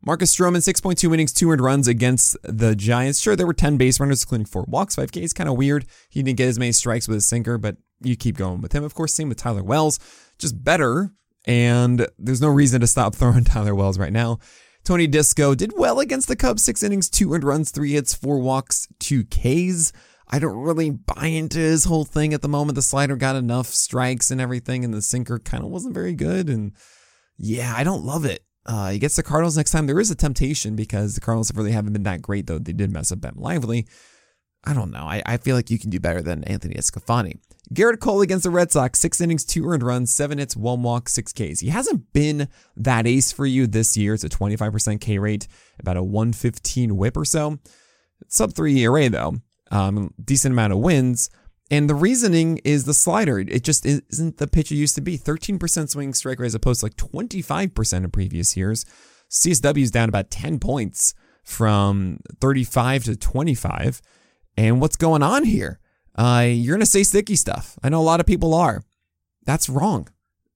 Marcus 0.00 0.34
Stroman, 0.34 0.58
6.2 0.58 1.12
innings, 1.12 1.32
two 1.32 1.50
earned 1.50 1.60
runs 1.60 1.88
against 1.88 2.36
the 2.44 2.76
Giants. 2.76 3.20
Sure, 3.20 3.34
there 3.34 3.46
were 3.46 3.52
10 3.52 3.76
base 3.76 3.98
runners, 3.98 4.22
including 4.22 4.46
four 4.46 4.64
walks, 4.68 4.94
5 4.94 5.10
Ks. 5.10 5.32
Kind 5.32 5.48
of 5.48 5.56
weird. 5.56 5.86
He 6.08 6.22
didn't 6.22 6.38
get 6.38 6.48
as 6.48 6.58
many 6.58 6.72
strikes 6.72 7.08
with 7.08 7.16
his 7.16 7.26
sinker, 7.26 7.58
but 7.58 7.76
you 8.00 8.16
keep 8.16 8.36
going 8.36 8.60
with 8.60 8.72
him. 8.72 8.84
Of 8.84 8.94
course, 8.94 9.12
same 9.12 9.28
with 9.28 9.38
Tyler 9.38 9.62
Wells. 9.62 9.98
Just 10.38 10.62
better. 10.62 11.12
And 11.46 12.06
there's 12.18 12.40
no 12.40 12.48
reason 12.48 12.80
to 12.80 12.86
stop 12.86 13.14
throwing 13.16 13.44
Tyler 13.44 13.74
Wells 13.74 13.98
right 13.98 14.12
now. 14.12 14.38
Tony 14.88 15.06
Disco 15.06 15.54
did 15.54 15.74
well 15.76 16.00
against 16.00 16.28
the 16.28 16.34
Cubs, 16.34 16.64
six 16.64 16.82
innings, 16.82 17.10
two 17.10 17.30
earned 17.34 17.44
runs, 17.44 17.70
three 17.70 17.92
hits, 17.92 18.14
four 18.14 18.38
walks, 18.38 18.88
two 18.98 19.22
Ks. 19.22 19.92
I 20.26 20.38
don't 20.38 20.56
really 20.56 20.88
buy 20.88 21.26
into 21.26 21.58
his 21.58 21.84
whole 21.84 22.06
thing 22.06 22.32
at 22.32 22.40
the 22.40 22.48
moment. 22.48 22.74
The 22.74 22.80
slider 22.80 23.14
got 23.14 23.36
enough 23.36 23.66
strikes 23.66 24.30
and 24.30 24.40
everything, 24.40 24.86
and 24.86 24.94
the 24.94 25.02
sinker 25.02 25.40
kind 25.40 25.62
of 25.62 25.68
wasn't 25.68 25.92
very 25.92 26.14
good. 26.14 26.48
And 26.48 26.72
yeah, 27.36 27.74
I 27.76 27.84
don't 27.84 28.02
love 28.02 28.24
it. 28.24 28.46
Uh, 28.64 28.88
he 28.88 28.98
gets 28.98 29.16
the 29.16 29.22
Cardinals 29.22 29.58
next 29.58 29.72
time. 29.72 29.86
There 29.86 30.00
is 30.00 30.10
a 30.10 30.14
temptation 30.16 30.74
because 30.74 31.14
the 31.14 31.20
Cardinals 31.20 31.52
really 31.54 31.72
haven't 31.72 31.92
been 31.92 32.04
that 32.04 32.22
great, 32.22 32.46
though. 32.46 32.58
They 32.58 32.72
did 32.72 32.90
mess 32.90 33.12
up 33.12 33.20
Ben 33.20 33.34
Lively. 33.36 33.86
I 34.68 34.74
don't 34.74 34.90
know. 34.90 35.04
I, 35.04 35.22
I 35.24 35.38
feel 35.38 35.56
like 35.56 35.70
you 35.70 35.78
can 35.78 35.88
do 35.88 35.98
better 35.98 36.20
than 36.20 36.44
Anthony 36.44 36.74
DeSclafani. 36.74 37.38
Gerrit 37.72 38.00
Cole 38.00 38.20
against 38.20 38.44
the 38.44 38.50
Red 38.50 38.70
Sox, 38.70 38.98
six 38.98 39.18
innings, 39.18 39.46
two 39.46 39.66
earned 39.66 39.82
runs, 39.82 40.12
seven 40.12 40.36
hits, 40.36 40.54
one 40.54 40.82
walk, 40.82 41.08
six 41.08 41.32
Ks. 41.32 41.60
He 41.60 41.68
hasn't 41.68 42.12
been 42.12 42.48
that 42.76 43.06
ace 43.06 43.32
for 43.32 43.46
you 43.46 43.66
this 43.66 43.96
year. 43.96 44.12
It's 44.12 44.24
a 44.24 44.28
25% 44.28 45.00
K 45.00 45.18
rate, 45.18 45.48
about 45.78 45.96
a 45.96 46.02
115 46.02 46.98
whip 46.98 47.16
or 47.16 47.24
so. 47.24 47.58
Sub 48.28 48.52
three 48.52 48.78
ERA 48.80 49.08
though, 49.08 49.36
um, 49.70 50.12
decent 50.22 50.52
amount 50.52 50.74
of 50.74 50.80
wins. 50.80 51.30
And 51.70 51.88
the 51.88 51.94
reasoning 51.94 52.58
is 52.58 52.84
the 52.84 52.94
slider. 52.94 53.38
It 53.38 53.64
just 53.64 53.86
isn't 53.86 54.36
the 54.36 54.46
pitch 54.46 54.70
it 54.70 54.76
used 54.76 54.96
to 54.96 55.00
be. 55.00 55.16
13% 55.16 55.88
swing 55.88 56.12
strike 56.12 56.40
rate 56.40 56.46
as 56.46 56.54
opposed 56.54 56.80
to 56.80 56.86
like 56.86 56.96
25% 56.96 58.04
in 58.04 58.10
previous 58.10 58.54
years. 58.54 58.84
CSW 59.30 59.82
is 59.82 59.90
down 59.90 60.10
about 60.10 60.30
10 60.30 60.58
points 60.58 61.14
from 61.42 62.20
35 62.40 63.04
to 63.04 63.16
25. 63.16 64.02
And 64.58 64.80
what's 64.80 64.96
going 64.96 65.22
on 65.22 65.44
here? 65.44 65.78
Uh, 66.16 66.48
you're 66.50 66.74
going 66.74 66.80
to 66.80 66.86
say 66.86 67.04
sticky 67.04 67.36
stuff. 67.36 67.78
I 67.80 67.90
know 67.90 68.00
a 68.00 68.02
lot 68.02 68.18
of 68.18 68.26
people 68.26 68.54
are. 68.54 68.82
That's 69.44 69.68
wrong. 69.68 70.08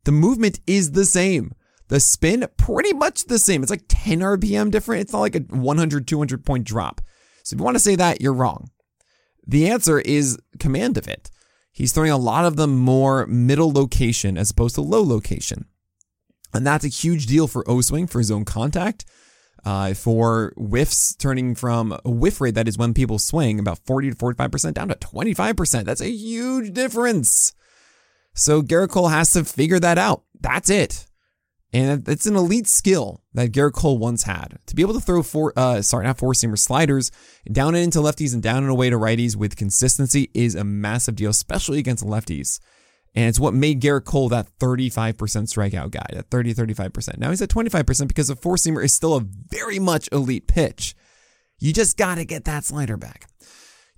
The 0.03 0.11
movement 0.11 0.59
is 0.67 0.91
the 0.91 1.05
same. 1.05 1.53
The 1.87 2.01
spin, 2.01 2.49
pretty 2.57 2.93
much 2.95 3.27
the 3.27 3.39
same. 3.39 3.63
It's 3.63 3.71
like 3.71 3.85
10 3.87 4.19
RPM 4.19 4.73
different. 4.73 5.03
It's 5.03 5.13
not 5.13 5.21
like 5.21 5.37
a 5.37 5.43
100, 5.43 6.09
200 6.09 6.45
point 6.45 6.65
drop. 6.65 7.01
So 7.45 7.55
if 7.55 7.61
you 7.61 7.65
want 7.65 7.77
to 7.77 7.83
say 7.83 7.95
that, 7.95 8.21
you're 8.21 8.33
wrong. 8.33 8.71
The 9.47 9.69
answer 9.69 10.01
is 10.01 10.37
command 10.59 10.99
of 10.99 11.07
it. 11.07 11.31
He's 11.71 11.93
throwing 11.93 12.11
a 12.11 12.17
lot 12.17 12.45
of 12.45 12.57
them 12.57 12.77
more 12.77 13.25
middle 13.29 13.73
location 13.73 14.37
as 14.37 14.51
opposed 14.51 14.75
to 14.75 14.81
low 14.81 15.05
location. 15.05 15.67
And 16.53 16.67
that's 16.67 16.85
a 16.85 16.89
huge 16.89 17.27
deal 17.27 17.47
for 17.47 17.69
O 17.71 17.81
swing 17.81 18.09
for 18.09 18.19
his 18.19 18.33
own 18.33 18.45
contact. 18.45 19.05
Uh, 19.65 19.95
for 19.95 20.53
whiffs 20.57 21.15
turning 21.15 21.55
from 21.55 21.97
a 22.05 22.11
whiff 22.11 22.41
rate 22.41 22.57
that 22.57 22.67
is 22.67 22.77
when 22.77 22.93
people 22.93 23.17
swing 23.17 23.61
about 23.61 23.79
40 23.87 24.11
to 24.11 24.17
45% 24.17 24.75
down 24.75 24.89
to 24.89 24.97
25%. 24.97 25.85
That's 25.85 26.01
a 26.01 26.11
huge 26.11 26.73
difference. 26.73 27.55
So 28.35 28.63
Gerrit 28.63 28.91
Cole 28.91 29.09
has 29.09 29.33
to 29.35 29.45
figure 29.45 29.79
that 29.79 29.99
out. 29.99 30.25
That's 30.41 30.69
it. 30.69 31.07
And 31.73 32.07
it's 32.07 32.27
an 32.27 32.37
elite 32.37 32.67
skill 32.67 33.23
that 33.33 33.53
Gerrit 33.53 33.73
Cole 33.73 33.97
once 33.97 34.25
had. 34.25 34.59
To 34.67 34.75
be 34.75 34.83
able 34.83 34.95
to 34.95 35.01
throw 35.01 35.23
four, 35.23 35.55
uh, 35.57 35.81
sorry, 35.81 36.05
not 36.05 36.19
four 36.19 36.33
seamer 36.33 36.59
sliders 36.59 37.11
down 37.51 37.75
and 37.75 37.85
into 37.85 38.01
lefties 38.01 38.35
and 38.35 38.43
down 38.43 38.63
and 38.63 38.71
away 38.71 38.91
to 38.91 38.99
righties 38.99 39.37
with 39.37 39.57
consistency 39.57 40.31
is 40.35 40.55
a 40.55 40.65
massive 40.65 41.17
deal, 41.17 41.31
especially 41.31 41.79
against 41.79 42.05
lefties. 42.05 42.61
And 43.15 43.27
it's 43.27 43.41
what 43.41 43.53
made 43.53 43.81
Gerrit 43.83 44.05
Cole 44.05 44.29
that 44.31 44.49
35% 44.59 45.15
strikeout 45.15 45.91
guy, 45.91 46.07
that 46.13 46.31
30, 46.31 46.55
35%. 46.55 47.19
Now 47.19 47.31
he's 47.31 47.43
at 47.43 47.51
25% 47.51 48.09
because 48.09 48.31
a 48.31 48.37
four 48.37 48.57
seamer 48.57 48.83
is 48.83 48.95
still 48.95 49.15
a 49.15 49.21
very 49.21 49.79
much 49.79 50.09
elite 50.13 50.47
pitch. 50.47 50.95
You 51.59 51.73
just 51.73 51.97
got 51.97 52.17
to 52.17 52.25
get 52.25 52.45
that 52.45 52.65
slider 52.65 52.97
back. 52.97 53.29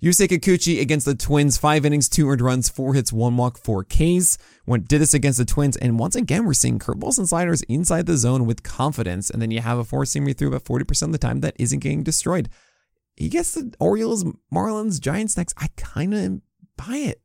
Yusei 0.03 0.27
Kikuchi 0.27 0.81
against 0.81 1.05
the 1.05 1.15
Twins, 1.15 1.57
five 1.57 1.85
innings, 1.85 2.09
two 2.09 2.29
earned 2.29 2.41
runs, 2.41 2.67
four 2.69 2.93
hits, 2.93 3.13
one 3.13 3.37
walk, 3.37 3.57
four 3.57 3.83
Ks. 3.83 4.37
Went 4.67 4.87
did 4.87 5.01
this 5.01 5.13
against 5.13 5.39
the 5.39 5.45
Twins, 5.45 5.77
and 5.77 5.97
once 5.97 6.15
again 6.15 6.45
we're 6.45 6.53
seeing 6.53 6.77
curveballs 6.77 7.17
and 7.17 7.27
sliders 7.27 7.61
inside 7.63 8.05
the 8.05 8.17
zone 8.17 8.45
with 8.45 8.61
confidence. 8.61 9.29
And 9.29 9.41
then 9.41 9.51
you 9.51 9.61
have 9.61 9.79
a 9.79 9.85
four 9.85 10.03
seamer 10.03 10.37
through 10.37 10.49
about 10.49 10.63
forty 10.63 10.83
percent 10.83 11.09
of 11.09 11.13
the 11.13 11.25
time 11.27 11.39
that 11.41 11.55
isn't 11.57 11.79
getting 11.79 12.03
destroyed. 12.03 12.49
He 13.15 13.29
gets 13.29 13.53
the 13.53 13.73
Orioles, 13.79 14.25
Marlins, 14.53 14.99
Giants 14.99 15.37
next. 15.37 15.55
I 15.57 15.69
kind 15.77 16.13
of 16.13 16.41
buy 16.77 16.97
it. 16.97 17.21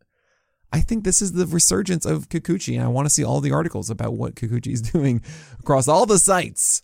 I 0.73 0.81
think 0.81 1.05
this 1.05 1.21
is 1.21 1.33
the 1.33 1.47
resurgence 1.47 2.07
of 2.07 2.29
Kikuchi, 2.29 2.75
and 2.75 2.85
I 2.85 2.89
want 2.89 3.07
to 3.07 3.11
see 3.11 3.25
all 3.25 3.41
the 3.41 3.53
articles 3.53 3.91
about 3.91 4.15
what 4.15 4.35
Kikuchi 4.37 4.73
is 4.73 4.83
doing 4.93 5.23
across 5.59 5.89
all 5.89 6.07
the 6.07 6.19
sites 6.19 6.83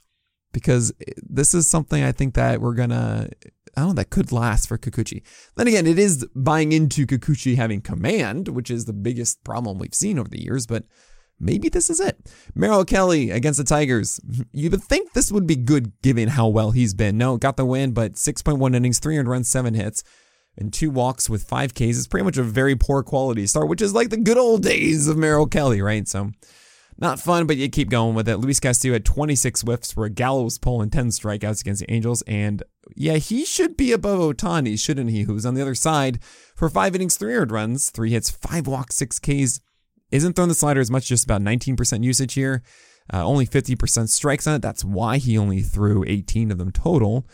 because 0.53 0.93
this 1.23 1.55
is 1.55 1.69
something 1.69 2.03
I 2.03 2.13
think 2.13 2.35
that 2.35 2.61
we're 2.61 2.75
gonna 2.75 3.29
I 3.77 3.83
don't 3.83 3.89
know, 3.89 3.95
that 3.95 4.11
could 4.11 4.33
last 4.33 4.69
for 4.69 4.79
Kikuchi. 4.79 5.23
Then 5.57 5.69
again, 5.69 5.87
it 5.87 5.99
is 5.99 6.25
buying 6.35 6.73
into 6.73 7.07
Kikuchi 7.07 7.57
having 7.57 7.83
command, 7.83 8.49
which 8.49 8.71
is 8.71 8.87
the 8.87 8.95
biggest 8.95 9.45
problem 9.45 9.79
we've 9.79 9.95
seen 9.95 10.19
over 10.19 10.31
the 10.31 10.43
years, 10.43 10.67
but 10.67 10.85
maybe 11.39 11.69
this 11.69 11.91
is 11.91 12.01
it. 12.01 12.19
Merrill 12.55 12.87
Kelly 12.87 13.31
against 13.31 13.59
the 13.59 13.65
Tigers. 13.65 14.19
You 14.53 14.71
would 14.71 14.83
think 14.83 15.13
this 15.13 15.31
would 15.31 15.47
be 15.47 15.57
good 15.57 15.93
given 16.01 16.29
how 16.29 16.49
well 16.49 16.71
he's 16.71 16.95
been. 16.95 17.19
No, 17.19 17.37
got 17.37 17.59
the 17.59 17.67
win, 17.67 17.93
but 17.93 18.15
6.1 18.15 18.75
innings, 18.75 18.99
300 18.99 19.31
runs, 19.31 19.51
7 19.51 19.75
hits, 19.75 20.03
and 20.59 20.73
2 20.73 20.91
walks 20.91 21.29
with 21.29 21.45
5 21.45 21.75
Ks. 21.75 21.81
It's 21.81 22.07
pretty 22.07 22.25
much 22.25 22.39
a 22.39 22.43
very 22.43 22.77
poor 22.77 23.03
quality 23.03 23.47
start, 23.47 23.69
which 23.69 23.83
is 23.83 23.95
like 23.95 24.11
the 24.11 24.17
good 24.17 24.39
old 24.39 24.63
days 24.63 25.09
of 25.09 25.17
Merrill 25.17 25.47
Kelly, 25.47 25.83
right? 25.83 26.07
So 26.09 26.31
not 26.99 27.21
fun, 27.21 27.47
but 27.47 27.59
you 27.59 27.69
keep 27.69 27.91
going 27.91 28.15
with 28.15 28.29
it. 28.29 28.39
Luis 28.39 28.59
Castillo 28.59 28.95
had 28.95 29.05
26 29.05 29.63
whiffs 29.63 29.97
where 29.97 30.09
Gallo 30.09 30.45
was 30.45 30.59
pulling 30.59 30.89
10 30.89 31.09
strikeouts 31.09 31.61
against 31.61 31.81
the 31.81 31.93
Angels. 31.93 32.23
And 32.23 32.63
yeah, 32.95 33.17
he 33.17 33.45
should 33.45 33.77
be 33.77 33.93
above 33.93 34.19
Ohtani, 34.19 34.79
shouldn't 34.79 35.11
he? 35.11 35.23
Who's 35.23 35.45
on 35.45 35.55
the 35.55 35.63
other 35.63 35.75
side 35.75 36.21
for 36.55 36.71
five 36.71 36.95
innings, 36.95 37.17
three 37.17 37.35
earned 37.35 37.53
runs, 37.53 37.91
three 37.91 38.11
hits, 38.11 38.31
five 38.31 38.67
walks, 38.67 38.97
six 38.97 39.19
Ks. 39.19 39.61
Isn't 40.11 40.35
throwing 40.35 40.49
the 40.49 40.55
slider 40.55 40.81
as 40.81 40.91
much, 40.91 41.07
just 41.07 41.25
about 41.25 41.43
19% 41.43 42.03
usage 42.03 42.35
here. 42.35 42.63
Uh, 43.13 43.25
only 43.25 43.47
50% 43.47 44.09
strikes 44.09 44.47
on 44.47 44.55
it. 44.55 44.63
That's 44.63 44.85
why 44.85 45.19
he 45.19 45.37
only 45.37 45.61
threw 45.61 46.05
18 46.07 46.51
of 46.51 46.59
them 46.59 46.73
total. 46.73 47.27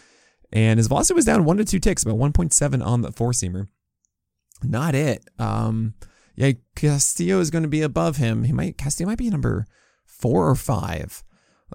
And 0.53 0.79
his 0.79 0.89
velocity 0.89 1.15
was 1.15 1.25
down 1.25 1.45
one 1.45 1.57
to 1.57 1.65
two 1.65 1.79
ticks, 1.79 2.03
about 2.03 2.17
1.7 2.17 2.85
on 2.85 3.01
the 3.01 3.13
four 3.13 3.33
seamer. 3.33 3.69
Not 4.63 4.95
it. 4.95 5.25
Um, 5.39 5.95
yeah, 6.37 6.53
Castillo 6.77 7.41
is 7.41 7.51
going 7.51 7.63
to 7.63 7.69
be 7.69 7.83
above 7.83 8.17
him. 8.17 8.45
He 8.45 8.53
might 8.53 8.79
Castillo 8.79 9.09
might 9.09 9.19
be 9.19 9.31
number 9.31 9.67
four 10.07 10.49
or 10.49 10.55
five. 10.55 11.23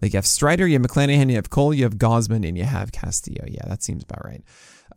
Like 0.02 0.14
you 0.14 0.18
have 0.18 0.28
Strider, 0.28 0.68
you 0.68 0.74
have 0.74 0.84
McClanahan, 0.88 1.30
you 1.30 1.36
have 1.36 1.50
Cole, 1.50 1.74
you 1.74 1.84
have 1.84 1.98
Gausman, 1.98 2.48
and 2.48 2.58
you 2.58 2.64
have 2.64 2.92
Castillo. 2.92 3.46
Yeah, 3.48 3.66
that 3.68 3.84
seems 3.84 4.04
about 4.04 4.24
right. 4.24 4.44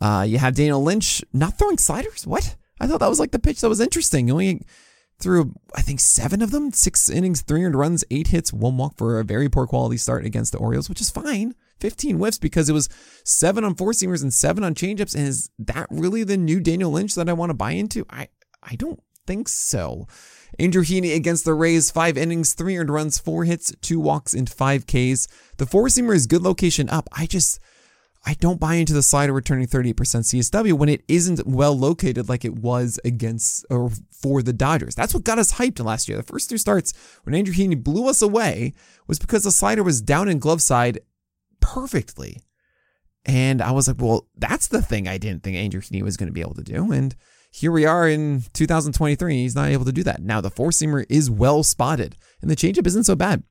Uh, 0.01 0.25
you 0.27 0.39
have 0.39 0.55
Daniel 0.55 0.83
Lynch 0.83 1.23
not 1.33 1.59
throwing 1.59 1.79
sliders. 1.79 2.27
What? 2.27 2.57
I 2.81 2.87
thought 2.87 3.01
that 3.01 3.09
was 3.09 3.21
like 3.21 3.33
the 3.33 3.39
pitch 3.39 3.61
that 3.61 3.69
was 3.69 3.81
interesting. 3.81 4.31
Only 4.31 4.63
threw, 5.19 5.55
I 5.75 5.83
think, 5.83 6.01
seven 6.01 6.41
of 6.43 6.51
them, 6.51 6.73
six 6.73 7.11
innings, 7.11 7.43
300 7.43 7.77
runs, 7.77 8.05
eight 8.11 8.29
hits, 8.29 8.53
one 8.53 8.79
walk 8.79 8.97
for 8.97 9.21
a 9.21 9.25
very 9.25 9.49
poor 9.49 9.67
quality 9.67 9.99
start 9.99 10.25
against 10.25 10.53
the 10.53 10.59
Orioles, 10.59 10.89
which 10.89 11.01
is 11.01 11.11
fine. 11.11 11.55
15 11.81 12.17
whiffs 12.17 12.39
because 12.39 12.69
it 12.69 12.73
was 12.73 12.89
seven 13.25 13.65
on 13.65 13.75
four 13.75 13.93
seamers 13.93 14.23
and 14.23 14.33
seven 14.33 14.63
on 14.65 14.75
changeups. 14.75 15.15
And 15.15 15.27
is 15.27 15.51
that 15.59 15.87
really 15.91 16.25
the 16.25 16.37
new 16.37 16.61
Daniel 16.61 16.91
Lynch 16.91 17.15
that 17.15 17.29
I 17.29 17.33
want 17.33 17.51
to 17.51 17.55
buy 17.55 17.73
into? 17.73 18.05
I 18.11 18.29
I 18.63 18.77
don't 18.77 19.03
think 19.27 19.49
so. 19.49 20.07
Andrew 20.59 20.83
Heaney 20.83 21.15
against 21.15 21.45
the 21.45 21.55
Rays, 21.55 21.91
five 21.91 22.19
innings, 22.19 22.55
three 22.55 22.77
earned 22.77 22.91
runs, 22.91 23.19
four 23.19 23.45
hits, 23.45 23.73
two 23.81 24.01
walks, 24.01 24.35
and 24.35 24.51
five 24.51 24.87
Ks. 24.87 25.29
The 25.57 25.67
four 25.67 25.87
seamer 25.87 26.15
is 26.15 26.27
good 26.27 26.43
location 26.43 26.89
up. 26.91 27.09
I 27.13 27.27
just, 27.27 27.61
I 28.27 28.35
don't 28.35 28.61
buy 28.61 28.75
into 28.75 28.93
the 28.93 29.03
slider 29.03 29.33
returning 29.33 29.69
38% 29.69 29.95
CSW 29.95 30.73
when 30.73 30.89
it 30.89 31.05
isn't 31.09 31.47
well 31.47 31.79
located 31.79 32.29
like 32.29 32.45
it 32.45 32.57
was 32.57 32.99
against 33.05 33.65
or 33.71 33.91
for 34.11 34.43
the 34.43 34.53
Dodgers. 34.53 34.95
That's 34.95 35.15
what 35.15 35.25
got 35.25 35.39
us 35.39 35.55
hyped 35.55 35.83
last 35.83 36.09
year. 36.09 36.19
The 36.19 36.25
first 36.25 36.51
two 36.51 36.59
starts 36.59 36.93
when 37.23 37.35
Andrew 37.35 37.55
Heaney 37.55 37.83
blew 37.83 38.09
us 38.09 38.21
away 38.21 38.75
was 39.07 39.19
because 39.19 39.45
the 39.45 39.53
slider 39.53 39.83
was 39.83 40.03
down 40.03 40.29
in 40.29 40.39
glove 40.39 40.61
side 40.61 40.99
perfectly. 41.61 42.41
And 43.27 43.61
I 43.61 43.73
was 43.73 43.87
like, 43.89 44.01
well, 44.01 44.29
that's 44.37 44.69
the 44.69 44.83
thing 44.83 45.07
I 45.07 45.19
didn't 45.19 45.43
think 45.43 45.57
Andrew 45.57 45.81
Heaney 45.81 46.03
was 46.03 46.17
going 46.17 46.29
to 46.29 46.33
be 46.33 46.41
able 46.41 46.55
to 46.55 46.63
do. 46.63 46.91
And 46.91 47.15
here 47.53 47.73
we 47.73 47.85
are 47.85 48.09
in 48.09 48.45
2023. 48.53 49.35
He's 49.35 49.55
not 49.55 49.69
able 49.69 49.85
to 49.85 49.93
do 49.93 50.03
that. 50.05 50.23
Now, 50.23 50.41
the 50.41 50.51
four 50.51 50.71
seamer 50.71 51.05
is 51.09 51.31
well 51.31 51.63
spotted, 51.63 52.17
and 52.41 52.51
the 52.51 52.57
changeup 52.57 52.87
isn't 52.87 53.05
so 53.05 53.17
bad. 53.17 53.43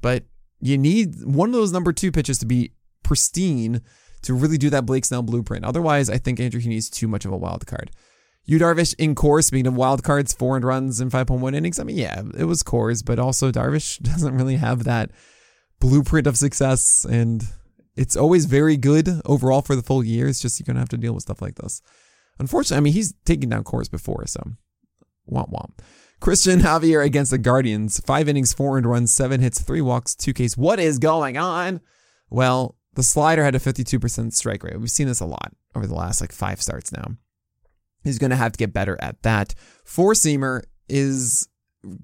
But 0.00 0.24
you 0.60 0.78
need 0.78 1.24
one 1.24 1.50
of 1.50 1.54
those 1.54 1.72
number 1.72 1.92
two 1.92 2.10
pitches 2.10 2.38
to 2.38 2.46
be 2.46 2.72
pristine 3.02 3.82
to 4.22 4.34
really 4.34 4.58
do 4.58 4.70
that 4.70 4.86
Blake 4.86 5.04
Snell 5.04 5.22
blueprint. 5.22 5.64
Otherwise, 5.64 6.08
I 6.08 6.18
think 6.18 6.40
Andrew 6.40 6.60
Heaney 6.60 6.78
is 6.78 6.90
too 6.90 7.06
much 7.06 7.24
of 7.24 7.32
a 7.32 7.36
wild 7.36 7.66
card. 7.66 7.90
Yu 8.46 8.58
Darvish 8.58 8.94
in 8.98 9.14
Coors, 9.14 9.44
speaking 9.44 9.66
of 9.66 9.76
wild 9.76 10.02
cards, 10.02 10.32
four 10.32 10.56
and 10.56 10.64
runs 10.64 11.00
in 11.00 11.10
5.1 11.10 11.54
innings. 11.54 11.78
I 11.78 11.84
mean, 11.84 11.96
yeah, 11.96 12.22
it 12.36 12.44
was 12.44 12.62
Coors, 12.62 13.04
but 13.04 13.18
also 13.18 13.50
Darvish 13.50 13.98
doesn't 14.02 14.34
really 14.34 14.56
have 14.56 14.84
that 14.84 15.10
blueprint 15.84 16.26
of 16.26 16.38
success. 16.38 17.04
And 17.04 17.44
it's 17.94 18.16
always 18.16 18.46
very 18.46 18.78
good 18.78 19.20
overall 19.26 19.60
for 19.60 19.76
the 19.76 19.82
full 19.82 20.02
year. 20.02 20.26
It's 20.26 20.40
just 20.40 20.58
you're 20.58 20.72
to 20.72 20.80
have 20.80 20.88
to 20.88 20.96
deal 20.96 21.12
with 21.12 21.24
stuff 21.24 21.42
like 21.42 21.56
this. 21.56 21.82
Unfortunately, 22.38 22.78
I 22.78 22.80
mean, 22.80 22.94
he's 22.94 23.12
taken 23.26 23.50
down 23.50 23.64
Coors 23.64 23.90
before, 23.90 24.26
so 24.26 24.40
womp 25.30 25.52
womp. 25.52 25.78
Christian 26.20 26.60
Javier 26.62 27.04
against 27.04 27.30
the 27.30 27.38
Guardians. 27.38 28.00
Five 28.00 28.30
innings, 28.30 28.54
four 28.54 28.78
and 28.78 28.86
runs, 28.86 29.12
seven 29.12 29.42
hits, 29.42 29.60
three 29.60 29.82
walks, 29.82 30.14
two 30.14 30.32
Ks. 30.32 30.56
What 30.56 30.80
is 30.80 30.98
going 30.98 31.36
on? 31.36 31.82
Well, 32.30 32.76
the 32.94 33.02
slider 33.02 33.44
had 33.44 33.54
a 33.54 33.60
52% 33.60 34.32
strike 34.32 34.64
rate. 34.64 34.80
We've 34.80 34.90
seen 34.90 35.06
this 35.06 35.20
a 35.20 35.26
lot 35.26 35.52
over 35.74 35.86
the 35.86 35.94
last 35.94 36.22
like 36.22 36.32
five 36.32 36.62
starts 36.62 36.92
now. 36.92 37.16
He's 38.04 38.18
to 38.30 38.36
have 38.36 38.52
to 38.52 38.58
get 38.58 38.72
better 38.72 38.96
at 39.02 39.22
that. 39.22 39.54
Four 39.84 40.14
seamer 40.14 40.62
is 40.88 41.46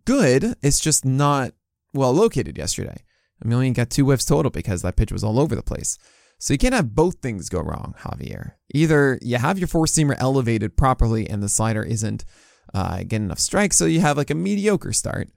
good. 0.04 0.54
It's 0.62 0.80
just 0.80 1.04
not 1.06 1.52
well 1.94 2.12
located 2.12 2.58
yesterday. 2.58 3.02
I 3.42 3.46
mean, 3.46 3.54
only 3.54 3.70
got 3.70 3.90
two 3.90 4.04
whiffs 4.04 4.24
total 4.24 4.50
because 4.50 4.82
that 4.82 4.96
pitch 4.96 5.12
was 5.12 5.24
all 5.24 5.38
over 5.38 5.54
the 5.54 5.62
place. 5.62 5.98
So 6.38 6.54
you 6.54 6.58
can't 6.58 6.74
have 6.74 6.94
both 6.94 7.16
things 7.16 7.48
go 7.48 7.60
wrong, 7.60 7.94
Javier. 8.00 8.52
Either 8.72 9.18
you 9.20 9.36
have 9.36 9.58
your 9.58 9.68
four 9.68 9.86
seamer 9.86 10.16
elevated 10.18 10.76
properly 10.76 11.28
and 11.28 11.42
the 11.42 11.48
slider 11.48 11.82
isn't 11.82 12.24
uh, 12.72 12.98
getting 12.98 13.24
enough 13.24 13.38
strikes, 13.38 13.76
so 13.76 13.84
you 13.84 14.00
have 14.00 14.16
like 14.16 14.30
a 14.30 14.34
mediocre 14.34 14.92
start, 14.92 15.28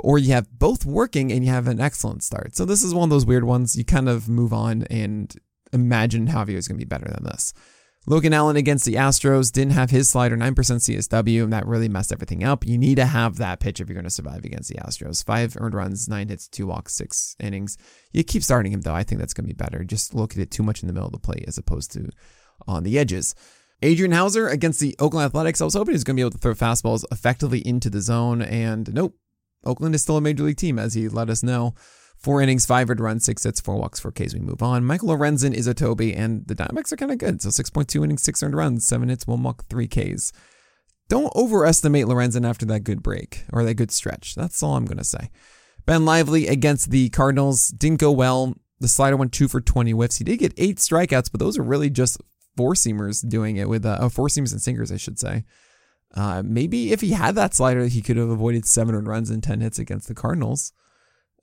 or 0.00 0.18
you 0.18 0.32
have 0.32 0.58
both 0.58 0.84
working 0.84 1.30
and 1.30 1.44
you 1.44 1.50
have 1.50 1.68
an 1.68 1.80
excellent 1.80 2.22
start. 2.22 2.56
So 2.56 2.64
this 2.64 2.82
is 2.82 2.94
one 2.94 3.04
of 3.04 3.10
those 3.10 3.26
weird 3.26 3.44
ones. 3.44 3.76
You 3.76 3.84
kind 3.84 4.08
of 4.08 4.28
move 4.28 4.52
on 4.52 4.82
and 4.84 5.34
imagine 5.72 6.28
Javier 6.28 6.56
is 6.56 6.66
going 6.66 6.78
to 6.78 6.84
be 6.84 6.88
better 6.88 7.08
than 7.08 7.24
this. 7.24 7.52
Logan 8.04 8.32
Allen 8.32 8.56
against 8.56 8.84
the 8.84 8.94
Astros 8.94 9.52
didn't 9.52 9.74
have 9.74 9.90
his 9.90 10.08
slider, 10.08 10.36
9% 10.36 10.54
CSW, 10.54 11.44
and 11.44 11.52
that 11.52 11.66
really 11.66 11.88
messed 11.88 12.12
everything 12.12 12.42
up. 12.42 12.66
You 12.66 12.76
need 12.76 12.96
to 12.96 13.06
have 13.06 13.36
that 13.36 13.60
pitch 13.60 13.80
if 13.80 13.88
you're 13.88 13.94
going 13.94 14.02
to 14.02 14.10
survive 14.10 14.44
against 14.44 14.68
the 14.68 14.80
Astros. 14.80 15.24
Five 15.24 15.56
earned 15.56 15.74
runs, 15.74 16.08
nine 16.08 16.28
hits, 16.28 16.48
two 16.48 16.66
walks, 16.66 16.94
six 16.94 17.36
innings. 17.38 17.78
You 18.12 18.24
keep 18.24 18.42
starting 18.42 18.72
him, 18.72 18.80
though. 18.80 18.94
I 18.94 19.04
think 19.04 19.20
that's 19.20 19.32
going 19.32 19.44
to 19.44 19.54
be 19.54 19.64
better. 19.64 19.84
Just 19.84 20.14
look 20.14 20.32
at 20.32 20.40
it 20.40 20.50
too 20.50 20.64
much 20.64 20.82
in 20.82 20.88
the 20.88 20.92
middle 20.92 21.06
of 21.06 21.12
the 21.12 21.20
plate 21.20 21.44
as 21.46 21.58
opposed 21.58 21.92
to 21.92 22.10
on 22.66 22.82
the 22.82 22.98
edges. 22.98 23.36
Adrian 23.82 24.12
Houser 24.12 24.48
against 24.48 24.80
the 24.80 24.96
Oakland 24.98 25.26
Athletics. 25.26 25.60
I 25.60 25.64
was 25.64 25.74
hoping 25.74 25.92
he 25.92 25.96
was 25.96 26.04
going 26.04 26.16
to 26.16 26.20
be 26.20 26.22
able 26.22 26.30
to 26.32 26.38
throw 26.38 26.54
fastballs 26.54 27.04
effectively 27.12 27.60
into 27.60 27.88
the 27.88 28.00
zone, 28.00 28.42
and 28.42 28.92
nope. 28.92 29.16
Oakland 29.64 29.94
is 29.94 30.02
still 30.02 30.16
a 30.16 30.20
major 30.20 30.42
league 30.42 30.56
team, 30.56 30.76
as 30.76 30.94
he 30.94 31.08
let 31.08 31.30
us 31.30 31.44
know. 31.44 31.74
Four 32.22 32.40
innings, 32.40 32.64
five 32.64 32.88
earned 32.88 33.00
runs, 33.00 33.24
six 33.24 33.42
hits, 33.42 33.60
four 33.60 33.76
walks, 33.76 33.98
four 33.98 34.12
Ks. 34.12 34.32
We 34.32 34.40
move 34.40 34.62
on. 34.62 34.84
Michael 34.84 35.08
Lorenzen 35.08 35.52
is 35.52 35.66
a 35.66 35.74
Toby, 35.74 36.14
and 36.14 36.46
the 36.46 36.54
Diamondbacks 36.54 36.92
are 36.92 36.96
kind 36.96 37.10
of 37.10 37.18
good. 37.18 37.42
So 37.42 37.48
6.2 37.48 38.04
innings, 38.04 38.22
six 38.22 38.42
earned 38.42 38.54
runs, 38.54 38.86
seven 38.86 39.08
hits, 39.08 39.26
one 39.26 39.42
walk, 39.42 39.64
three 39.68 39.88
Ks. 39.88 40.32
Don't 41.08 41.34
overestimate 41.34 42.06
Lorenzen 42.06 42.48
after 42.48 42.64
that 42.66 42.84
good 42.84 43.02
break 43.02 43.44
or 43.52 43.64
that 43.64 43.74
good 43.74 43.90
stretch. 43.90 44.36
That's 44.36 44.62
all 44.62 44.76
I'm 44.76 44.84
going 44.84 44.98
to 44.98 45.04
say. 45.04 45.30
Ben 45.84 46.04
Lively 46.04 46.46
against 46.46 46.90
the 46.90 47.08
Cardinals 47.08 47.68
didn't 47.68 48.00
go 48.00 48.12
well. 48.12 48.54
The 48.78 48.88
slider 48.88 49.16
went 49.16 49.32
two 49.32 49.48
for 49.48 49.60
20 49.60 49.90
whiffs. 49.90 50.18
He 50.18 50.24
did 50.24 50.38
get 50.38 50.54
eight 50.56 50.76
strikeouts, 50.76 51.30
but 51.30 51.40
those 51.40 51.58
are 51.58 51.62
really 51.62 51.90
just 51.90 52.20
four 52.56 52.74
seamers 52.74 53.28
doing 53.28 53.56
it 53.56 53.68
with 53.68 53.84
uh, 53.84 54.08
four 54.08 54.28
seamers 54.28 54.52
and 54.52 54.62
sinkers, 54.62 54.92
I 54.92 54.96
should 54.96 55.18
say. 55.18 55.44
Uh, 56.14 56.42
maybe 56.44 56.92
if 56.92 57.00
he 57.00 57.10
had 57.10 57.34
that 57.34 57.54
slider, 57.54 57.86
he 57.86 58.00
could 58.00 58.16
have 58.16 58.28
avoided 58.28 58.64
seven 58.64 58.94
earned 58.94 59.08
runs 59.08 59.28
and 59.28 59.42
10 59.42 59.60
hits 59.60 59.78
against 59.78 60.06
the 60.06 60.14
Cardinals. 60.14 60.72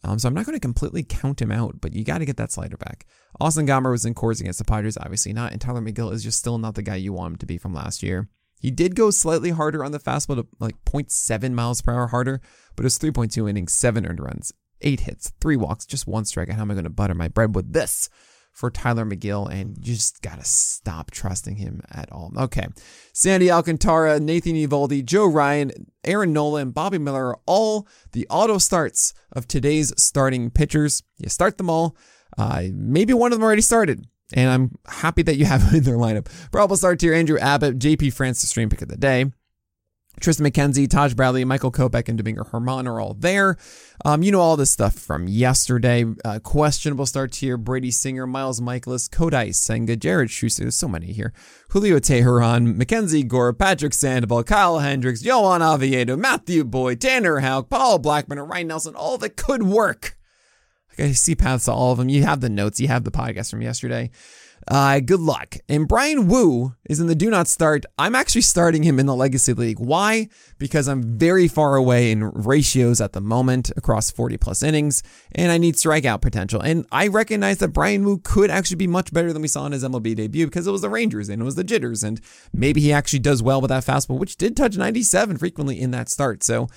Um, 0.03 0.17
so 0.17 0.27
I'm 0.27 0.33
not 0.33 0.45
going 0.45 0.55
to 0.55 0.61
completely 0.61 1.03
count 1.03 1.41
him 1.41 1.51
out, 1.51 1.81
but 1.81 1.93
you 1.93 2.03
got 2.03 2.19
to 2.19 2.25
get 2.25 2.37
that 2.37 2.51
slider 2.51 2.77
back. 2.77 3.05
Austin 3.39 3.67
Gomber 3.67 3.91
was 3.91 4.05
in 4.05 4.15
Coors 4.15 4.39
against 4.39 4.59
the 4.59 4.65
Padres, 4.65 4.97
obviously 4.97 5.33
not, 5.33 5.51
and 5.51 5.59
Tylor 5.59 5.81
Megill 5.81 6.13
is 6.13 6.23
just 6.23 6.39
still 6.39 6.57
not 6.57 6.75
the 6.75 6.81
guy 6.81 6.95
you 6.95 7.11
want 7.11 7.33
him 7.33 7.37
to 7.37 7.45
be 7.45 7.57
from 7.57 7.73
last 7.73 8.01
year. 8.01 8.29
He 8.59 8.71
did 8.71 8.95
go 8.95 9.09
slightly 9.11 9.51
harder 9.51 9.83
on 9.83 9.91
the 9.91 9.99
fastball 9.99 10.35
to 10.35 10.47
like 10.59 10.75
0.7 10.85 11.51
miles 11.53 11.81
per 11.81 11.93
hour 11.93 12.07
harder, 12.07 12.41
but 12.75 12.85
it's 12.85 12.97
3.2 12.97 13.49
innings, 13.49 13.73
seven 13.73 14.05
earned 14.05 14.19
runs, 14.19 14.53
eight 14.81 15.01
hits, 15.01 15.31
three 15.41 15.55
walks, 15.55 15.85
just 15.85 16.07
one 16.07 16.23
strikeout. 16.23 16.55
How 16.55 16.61
am 16.61 16.71
I 16.71 16.75
going 16.75 16.83
to 16.83 16.89
butter 16.89 17.13
my 17.13 17.29
bread 17.29 17.55
with 17.55 17.71
this? 17.71 18.09
For 18.59 18.69
Tylor 18.69 19.05
Megill, 19.05 19.49
and 19.49 19.77
you 19.77 19.93
just 19.93 20.21
got 20.21 20.37
to 20.37 20.43
stop 20.43 21.11
trusting 21.11 21.55
him 21.55 21.81
at 21.89 22.11
all. 22.11 22.33
Okay. 22.37 22.67
Sandy 23.13 23.49
Alcantara, 23.49 24.19
Nathan 24.19 24.55
Eovaldi, 24.55 25.05
Joe 25.05 25.25
Ryan, 25.25 25.71
Aaron 26.03 26.33
Nola, 26.33 26.65
Bobby 26.65 26.97
Miller 26.97 27.27
are 27.27 27.39
all 27.45 27.87
the 28.11 28.27
auto 28.29 28.57
starts 28.57 29.13
of 29.31 29.47
today's 29.47 29.93
starting 29.95 30.49
pitchers. 30.49 31.03
You 31.17 31.29
start 31.29 31.57
them 31.57 31.69
all. 31.69 31.95
Uh, 32.37 32.63
maybe 32.73 33.13
one 33.13 33.31
of 33.31 33.39
them 33.39 33.45
already 33.45 33.61
started. 33.61 34.05
And 34.33 34.49
I'm 34.49 34.75
happy 34.87 35.21
that 35.23 35.37
you 35.37 35.45
have 35.45 35.73
in 35.73 35.83
their 35.83 35.95
lineup. 35.95 36.27
Probable 36.51 36.75
start 36.75 36.99
here 36.99 37.13
Andrew 37.13 37.39
Abbott, 37.39 37.79
JP 37.79 38.11
France, 38.11 38.41
the 38.41 38.47
stream 38.47 38.67
pick 38.67 38.81
of 38.81 38.89
the 38.89 38.97
day. 38.97 39.31
Triston 40.19 40.47
McKenzie, 40.47 40.89
Taj 40.89 41.13
Bradley, 41.13 41.45
Michael 41.45 41.71
Kopech, 41.71 42.09
and 42.09 42.17
Domingo 42.17 42.43
Germán 42.43 42.87
are 42.87 42.99
all 42.99 43.13
there. 43.13 43.57
Um, 44.05 44.21
you 44.23 44.31
know 44.31 44.39
all 44.39 44.57
this 44.57 44.71
stuff 44.71 44.93
from 44.93 45.27
yesterday. 45.27 46.05
Uh, 46.23 46.39
questionable 46.39 47.05
starts 47.05 47.37
here. 47.39 47.57
Brady 47.57 47.91
Singer, 47.91 48.27
Miles 48.27 48.61
Mikolas, 48.61 49.09
Kodai 49.09 49.53
Senga, 49.55 49.95
Jared 49.95 50.29
Schuster. 50.29 50.63
There's 50.63 50.75
so 50.75 50.87
many 50.87 51.13
here. 51.13 51.33
Julio 51.69 51.99
Teheran, 51.99 52.75
Mackenzie 52.75 53.23
Gore, 53.23 53.53
Patrick 53.53 53.93
Sandoval, 53.93 54.43
Kyle 54.43 54.79
Hendricks, 54.79 55.23
Johan 55.23 55.61
Oviedo, 55.61 56.15
Matthew 56.15 56.63
Boyd, 56.63 57.01
Tanner 57.01 57.39
Houck, 57.39 57.69
Paul 57.69 57.99
Blackburn, 57.99 58.37
and 58.37 58.49
Ryne 58.49 58.67
Nelson. 58.67 58.95
All 58.95 59.17
that 59.17 59.35
could 59.37 59.63
work. 59.63 60.18
I 60.97 61.11
see 61.11 61.35
paths 61.35 61.65
to 61.65 61.71
all 61.71 61.91
of 61.91 61.97
them. 61.97 62.09
You 62.09 62.23
have 62.23 62.41
the 62.41 62.49
notes. 62.49 62.79
You 62.79 62.87
have 62.87 63.03
the 63.03 63.11
podcast 63.11 63.51
from 63.51 63.61
yesterday. 63.61 64.11
Uh, 64.67 64.99
good 64.99 65.19
luck. 65.19 65.55
And 65.67 65.87
Bryan 65.87 66.27
Woo 66.27 66.75
is 66.87 66.99
in 66.99 67.07
the 67.07 67.15
do 67.15 67.29
not 67.29 67.47
start. 67.47 67.85
I'm 67.97 68.13
actually 68.13 68.41
starting 68.41 68.83
him 68.83 68.99
in 68.99 69.05
the 69.05 69.15
Legacy 69.15 69.53
League. 69.53 69.79
Why? 69.79 70.27
Because 70.57 70.87
I'm 70.87 71.17
very 71.17 71.47
far 71.47 71.75
away 71.75 72.11
in 72.11 72.23
ratios 72.23 73.01
at 73.01 73.13
the 73.13 73.21
moment 73.21 73.71
across 73.77 74.11
40 74.11 74.37
plus 74.37 74.61
innings, 74.61 75.01
and 75.31 75.51
I 75.51 75.57
need 75.57 75.75
strikeout 75.75 76.21
potential. 76.21 76.61
And 76.61 76.85
I 76.91 77.07
recognize 77.07 77.57
that 77.59 77.69
Bryan 77.69 78.03
Woo 78.03 78.19
could 78.19 78.51
actually 78.51 78.77
be 78.77 78.87
much 78.87 79.11
better 79.13 79.33
than 79.33 79.41
we 79.41 79.47
saw 79.47 79.65
in 79.65 79.71
his 79.71 79.83
MLB 79.83 80.15
debut 80.15 80.45
because 80.45 80.67
it 80.67 80.71
was 80.71 80.81
the 80.81 80.89
Rangers 80.89 81.29
and 81.29 81.41
it 81.41 81.45
was 81.45 81.55
the 81.55 81.63
jitters, 81.63 82.03
and 82.03 82.21
maybe 82.53 82.81
he 82.81 82.93
actually 82.93 83.19
does 83.19 83.41
well 83.41 83.61
with 83.61 83.69
that 83.69 83.85
fastball, 83.85 84.19
which 84.19 84.35
did 84.35 84.55
touch 84.55 84.77
97 84.77 85.37
frequently 85.37 85.79
in 85.79 85.91
that 85.91 86.09
start. 86.09 86.43
So 86.43 86.67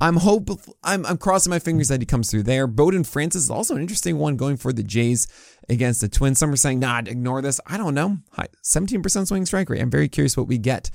I'm 0.00 0.16
hope 0.16 0.50
I'm 0.82 1.06
I'm 1.06 1.18
crossing 1.18 1.50
my 1.50 1.58
fingers 1.58 1.88
that 1.88 2.00
he 2.00 2.06
comes 2.06 2.30
through 2.30 2.44
there. 2.44 2.66
Bowden 2.66 3.04
Francis 3.04 3.44
is 3.44 3.50
also 3.50 3.76
an 3.76 3.82
interesting 3.82 4.18
one 4.18 4.36
going 4.36 4.56
for 4.56 4.72
the 4.72 4.82
Jays 4.82 5.28
against 5.68 6.00
the 6.00 6.08
Twins. 6.08 6.38
Some 6.38 6.50
are 6.50 6.56
saying, 6.56 6.80
nah, 6.80 6.98
ignore 6.98 7.42
this. 7.42 7.60
I 7.66 7.76
don't 7.76 7.94
know. 7.94 8.18
17% 8.64 9.28
swing 9.28 9.46
strike 9.46 9.70
rate. 9.70 9.80
I'm 9.80 9.90
very 9.90 10.08
curious 10.08 10.36
what 10.36 10.48
we 10.48 10.58
get 10.58 10.90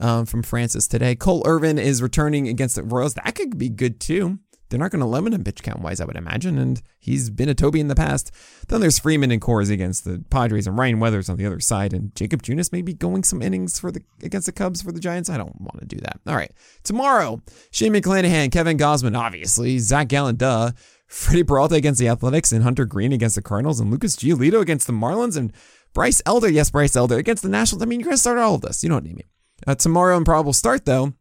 um, 0.00 0.26
from 0.26 0.42
Francis 0.42 0.86
today. 0.88 1.14
Cole 1.14 1.42
Irvin 1.46 1.78
is 1.78 2.02
returning 2.02 2.48
against 2.48 2.76
the 2.76 2.82
Royals. 2.82 3.14
That 3.14 3.34
could 3.34 3.58
be 3.58 3.68
good 3.68 4.00
too. 4.00 4.38
They're 4.68 4.78
not 4.78 4.90
going 4.90 5.00
to 5.00 5.06
limit 5.06 5.32
him 5.32 5.44
pitch 5.44 5.62
count 5.62 5.80
wise, 5.80 6.00
I 6.00 6.04
would 6.04 6.16
imagine, 6.16 6.58
and 6.58 6.82
he's 6.98 7.30
been 7.30 7.48
a 7.48 7.54
Toby 7.54 7.80
in 7.80 7.88
the 7.88 7.94
past. 7.94 8.30
Then 8.68 8.80
there's 8.80 8.98
Freeman 8.98 9.30
and 9.30 9.40
Coors 9.40 9.70
against 9.70 10.04
the 10.04 10.22
Padres, 10.30 10.66
and 10.66 10.76
Ryan 10.76 11.00
Weathers 11.00 11.28
on 11.28 11.36
the 11.36 11.46
other 11.46 11.60
side, 11.60 11.92
and 11.92 12.14
Jakob 12.14 12.42
Junis 12.42 12.72
maybe 12.72 12.92
going 12.92 13.24
some 13.24 13.40
innings 13.40 13.78
for 13.78 13.90
the 13.90 14.02
against 14.22 14.46
the 14.46 14.52
Cubs 14.52 14.82
for 14.82 14.92
the 14.92 15.00
Giants. 15.00 15.30
I 15.30 15.38
don't 15.38 15.60
want 15.60 15.80
to 15.80 15.86
do 15.86 15.96
that. 15.98 16.20
All 16.26 16.36
right, 16.36 16.52
tomorrow, 16.84 17.40
Shane 17.70 17.92
McClanahan, 17.92 18.52
Kevin 18.52 18.76
Gausman, 18.76 19.18
obviously, 19.18 19.78
Zac 19.78 20.08
Gallen, 20.08 20.36
duh. 20.36 20.72
Freddie 21.06 21.42
Peralta 21.42 21.74
against 21.74 21.98
the 21.98 22.08
Athletics, 22.08 22.52
and 22.52 22.62
Hunter 22.62 22.84
Greene 22.84 23.14
against 23.14 23.34
the 23.34 23.40
Cardinals, 23.40 23.80
and 23.80 23.90
Lucas 23.90 24.14
Giolito 24.14 24.60
against 24.60 24.86
the 24.86 24.92
Marlins, 24.92 25.38
and 25.38 25.54
Bryce 25.94 26.20
Elder, 26.26 26.50
yes, 26.50 26.70
Bryce 26.70 26.94
Elder 26.94 27.16
against 27.16 27.42
the 27.42 27.48
Nationals. 27.48 27.82
I 27.82 27.86
mean, 27.86 28.00
you're 28.00 28.04
going 28.08 28.14
to 28.14 28.20
start 28.20 28.36
all 28.36 28.56
of 28.56 28.60
this. 28.60 28.82
You 28.82 28.90
know 28.90 28.96
what 28.96 29.04
I 29.04 29.08
mean. 29.08 29.22
Uh, 29.66 29.74
tomorrow, 29.74 30.18
and 30.18 30.26
probable 30.26 30.52
start 30.52 30.84
though. 30.84 31.14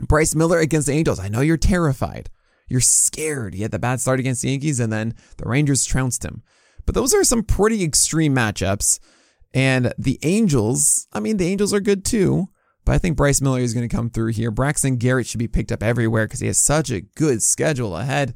Bryce 0.00 0.34
Miller 0.34 0.58
against 0.58 0.86
the 0.86 0.94
Angels. 0.94 1.18
I 1.18 1.28
know 1.28 1.40
you're 1.40 1.56
terrified. 1.56 2.30
You're 2.70 2.80
scared. 2.80 3.52
He 3.52 3.62
had 3.62 3.72
the 3.72 3.78
bad 3.78 4.00
start 4.00 4.20
against 4.20 4.42
the 4.42 4.50
Yankees, 4.50 4.80
and 4.80 4.92
then 4.92 5.14
the 5.36 5.48
Rangers 5.48 5.84
trounced 5.84 6.24
him. 6.24 6.42
But 6.86 6.94
those 6.94 7.12
are 7.12 7.24
some 7.24 7.42
pretty 7.42 7.82
extreme 7.84 8.34
matchups. 8.34 9.00
And 9.52 9.92
the 9.98 10.18
Angels, 10.22 11.08
I 11.12 11.20
mean, 11.20 11.36
the 11.36 11.48
Angels 11.48 11.74
are 11.74 11.80
good 11.80 12.04
too. 12.04 12.48
But 12.84 12.92
I 12.92 12.98
think 12.98 13.16
Bryce 13.16 13.40
Miller 13.40 13.58
is 13.58 13.74
going 13.74 13.88
to 13.88 13.94
come 13.94 14.08
through 14.08 14.32
here. 14.32 14.50
Braxton 14.50 14.96
Garrett 14.96 15.26
should 15.26 15.38
be 15.38 15.48
picked 15.48 15.72
up 15.72 15.82
everywhere 15.82 16.26
because 16.26 16.40
he 16.40 16.46
has 16.46 16.58
such 16.58 16.90
a 16.90 17.02
good 17.02 17.42
schedule 17.42 17.96
ahead. 17.96 18.34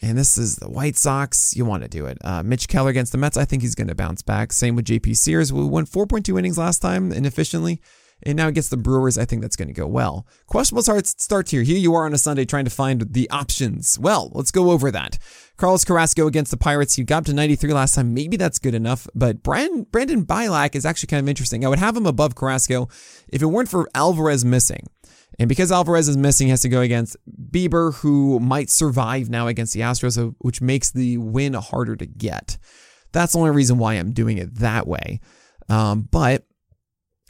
And 0.00 0.16
this 0.16 0.38
is 0.38 0.56
the 0.56 0.68
White 0.68 0.96
Sox. 0.96 1.54
You 1.56 1.64
want 1.64 1.82
to 1.82 1.88
do 1.88 2.06
it. 2.06 2.18
Uh, 2.24 2.42
Mitch 2.42 2.68
Keller 2.68 2.90
against 2.90 3.12
the 3.12 3.18
Mets. 3.18 3.36
I 3.36 3.44
think 3.44 3.62
he's 3.62 3.74
going 3.74 3.88
to 3.88 3.94
bounce 3.94 4.22
back. 4.22 4.52
Same 4.52 4.76
with 4.76 4.86
JP 4.86 5.16
Sears. 5.16 5.52
We 5.52 5.64
went 5.64 5.90
4.2 5.90 6.38
innings 6.38 6.58
last 6.58 6.80
time 6.80 7.12
inefficiently 7.12 7.80
and 8.22 8.36
now 8.36 8.48
against 8.48 8.70
the 8.70 8.76
Brewers, 8.76 9.16
I 9.16 9.24
think 9.24 9.42
that's 9.42 9.56
going 9.56 9.68
to 9.68 9.74
go 9.74 9.86
well. 9.86 10.26
Questionable 10.46 10.82
starts 10.82 11.14
starts 11.22 11.50
here. 11.50 11.62
Here 11.62 11.78
you 11.78 11.94
are 11.94 12.04
on 12.04 12.14
a 12.14 12.18
Sunday 12.18 12.44
trying 12.44 12.64
to 12.64 12.70
find 12.70 13.12
the 13.12 13.28
options. 13.30 13.98
Well, 13.98 14.30
let's 14.34 14.50
go 14.50 14.70
over 14.70 14.90
that. 14.90 15.18
Carlos 15.56 15.84
Carrasco 15.84 16.26
against 16.26 16.50
the 16.50 16.56
Pirates. 16.56 16.94
He 16.94 17.04
got 17.04 17.26
to 17.26 17.32
93 17.32 17.72
last 17.72 17.94
time. 17.94 18.14
Maybe 18.14 18.36
that's 18.36 18.58
good 18.58 18.74
enough, 18.74 19.06
but 19.14 19.42
Brandon, 19.42 19.84
Brandon 19.84 20.24
Bielak 20.24 20.74
is 20.74 20.86
actually 20.86 21.08
kind 21.08 21.24
of 21.24 21.28
interesting. 21.28 21.64
I 21.64 21.68
would 21.68 21.78
have 21.78 21.96
him 21.96 22.06
above 22.06 22.34
Carrasco 22.34 22.88
if 23.28 23.42
it 23.42 23.46
weren't 23.46 23.68
for 23.68 23.88
Alvarez 23.94 24.44
missing. 24.44 24.86
And 25.38 25.48
because 25.48 25.70
Alvarez 25.70 26.08
is 26.08 26.16
missing, 26.16 26.48
he 26.48 26.50
has 26.50 26.62
to 26.62 26.68
go 26.68 26.80
against 26.80 27.16
Bieber, 27.50 27.94
who 27.96 28.40
might 28.40 28.70
survive 28.70 29.28
now 29.28 29.46
against 29.46 29.72
the 29.72 29.80
Astros, 29.80 30.34
which 30.38 30.60
makes 30.60 30.90
the 30.90 31.18
win 31.18 31.54
harder 31.54 31.94
to 31.96 32.06
get. 32.06 32.58
That's 33.12 33.32
the 33.32 33.38
only 33.38 33.50
reason 33.50 33.78
why 33.78 33.94
I'm 33.94 34.12
doing 34.12 34.38
it 34.38 34.56
that 34.56 34.86
way. 34.86 35.20
Um, 35.68 36.08
but 36.10 36.44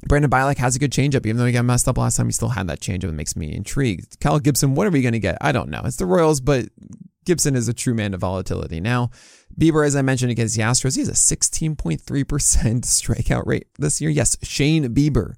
Brandon 0.07 0.31
Bielak 0.31 0.59
has 0.59 0.77
a 0.77 0.79
good 0.79 0.93
changeup, 0.93 1.27
even 1.27 1.39
though 1.39 1.47
he 1.47 1.53
got 1.53 1.65
messed 1.65 1.89
up 1.89 1.99
last 1.99 2.17
time. 2.17 2.27
He 2.27 2.33
still 2.33 2.51
had 2.51 2.69
that 2.69 2.81
changeup. 2.81 3.05
It 3.05 3.13
makes 3.13 3.35
me 3.35 3.53
intrigued. 3.53 4.21
Kyle 4.21 4.39
Gibson, 4.39 4.75
what 4.75 4.87
are 4.87 4.91
we 4.91 5.03
going 5.03 5.13
to 5.13 5.19
get? 5.19 5.39
I 5.41 5.51
don't 5.51 5.71
know. 5.71 5.83
It's 5.85 5.97
the 5.97 6.07
Royals, 6.07 6.41
but 6.41 6.67
Gibson 7.25 7.57
is 7.57 7.69
a 7.69 7.75
true 7.75 7.95
man 7.95 8.15
of 8.15 8.21
volatility. 8.21 8.81
Now, 8.81 9.11
Bieber, 9.59 9.85
as 9.85 9.97
I 9.97 10.03
mentioned 10.03 10.31
against 10.31 10.57
the 10.57 10.63
Astros, 10.63 10.95
he 10.95 11.01
has 11.01 11.09
a 11.09 11.13
16.3% 11.13 12.01
strikeout 12.05 13.47
rate 13.47 13.67
this 13.79 14.01
year. 14.01 14.11
Yes, 14.11 14.37
Shane 14.43 14.95
Bieber. 14.95 15.35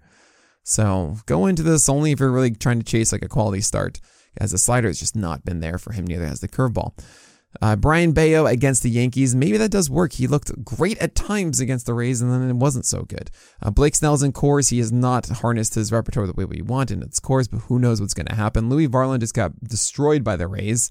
So 0.62 1.16
go 1.26 1.46
into 1.46 1.62
this 1.62 1.88
only 1.88 2.12
if 2.12 2.20
you're 2.20 2.30
really 2.30 2.50
trying 2.50 2.80
to 2.80 2.84
chase 2.84 3.12
like 3.12 3.24
a 3.24 3.28
quality 3.28 3.62
start, 3.62 3.98
as 4.36 4.52
the 4.52 4.58
slider 4.58 4.88
has 4.88 5.00
just 5.00 5.16
not 5.16 5.44
been 5.44 5.60
there 5.60 5.78
for 5.78 5.92
him. 5.92 6.06
Neither 6.06 6.26
has 6.26 6.40
the 6.40 6.48
curveball. 6.48 6.92
Uh, 7.60 7.74
Brayan 7.76 8.12
Bello 8.12 8.46
against 8.46 8.82
the 8.82 8.90
Yankees. 8.90 9.34
Maybe 9.34 9.56
that 9.58 9.72
does 9.72 9.90
work. 9.90 10.12
He 10.12 10.26
looked 10.26 10.64
great 10.64 10.98
at 10.98 11.14
times 11.14 11.58
against 11.60 11.86
the 11.86 11.94
Rays, 11.94 12.22
and 12.22 12.32
then 12.32 12.48
it 12.48 12.56
wasn't 12.56 12.86
so 12.86 13.02
good. 13.02 13.30
Uh, 13.60 13.70
Blake 13.70 13.96
Snell's 13.96 14.22
in 14.22 14.32
Coors. 14.32 14.70
He 14.70 14.78
has 14.78 14.92
not 14.92 15.28
harnessed 15.28 15.74
his 15.74 15.90
repertoire 15.90 16.26
the 16.26 16.32
way 16.32 16.44
we 16.44 16.62
want 16.62 16.90
in 16.90 17.02
its 17.02 17.18
Coors, 17.18 17.50
but 17.50 17.62
who 17.62 17.78
knows 17.78 18.00
what's 18.00 18.14
going 18.14 18.26
to 18.26 18.36
happen. 18.36 18.68
Louis 18.68 18.88
Varland 18.88 19.20
just 19.20 19.34
got 19.34 19.58
destroyed 19.64 20.22
by 20.22 20.36
the 20.36 20.46
Rays, 20.46 20.90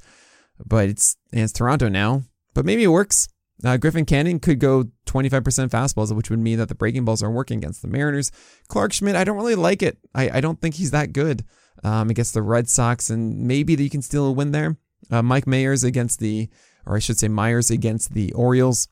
but 0.66 0.90
it's, 0.90 1.16
it's 1.32 1.54
Toronto 1.54 1.88
now. 1.88 2.24
But 2.54 2.66
maybe 2.66 2.84
it 2.84 2.88
works. 2.88 3.30
Uh, 3.64 3.78
Griffin 3.78 4.06
Canning 4.06 4.40
could 4.40 4.60
go 4.60 4.86
25% 5.06 5.42
fastballs, 5.70 6.16
which 6.16 6.30
would 6.30 6.40
mean 6.40 6.58
that 6.60 6.70
the 6.70 6.76
breaking 6.76 7.06
balls 7.06 7.22
aren't 7.24 7.36
working 7.36 7.58
against 7.58 7.82
the 7.82 7.88
Mariners. 7.88 8.32
Clarke 8.68 8.94
Schmidt, 8.94 9.16
I 9.16 9.24
don't 9.24 9.38
really 9.38 9.56
like 9.56 9.82
it. 9.82 9.98
I, 10.14 10.30
I 10.38 10.42
don't 10.42 10.60
think 10.60 10.76
he's 10.76 10.92
that 10.92 11.14
good 11.14 11.44
um, 11.84 12.10
against 12.10 12.34
the 12.34 12.42
Red 12.42 12.70
Sox, 12.70 13.10
and 13.10 13.48
maybe 13.48 13.76
that 13.76 13.84
you 13.84 13.90
can 13.90 14.02
steal 14.02 14.26
a 14.26 14.32
win 14.32 14.52
there. 14.52 14.78
Uh, 15.10 15.22
Mike 15.22 15.46
Mayers 15.46 15.84
against 15.84 16.20
the, 16.20 16.50
or 16.86 16.96
I 16.96 17.00
should 17.00 17.18
say 17.18 17.28
Myers 17.28 17.72
against 17.72 18.14
the 18.14 18.32
Orioles. 18.34 18.88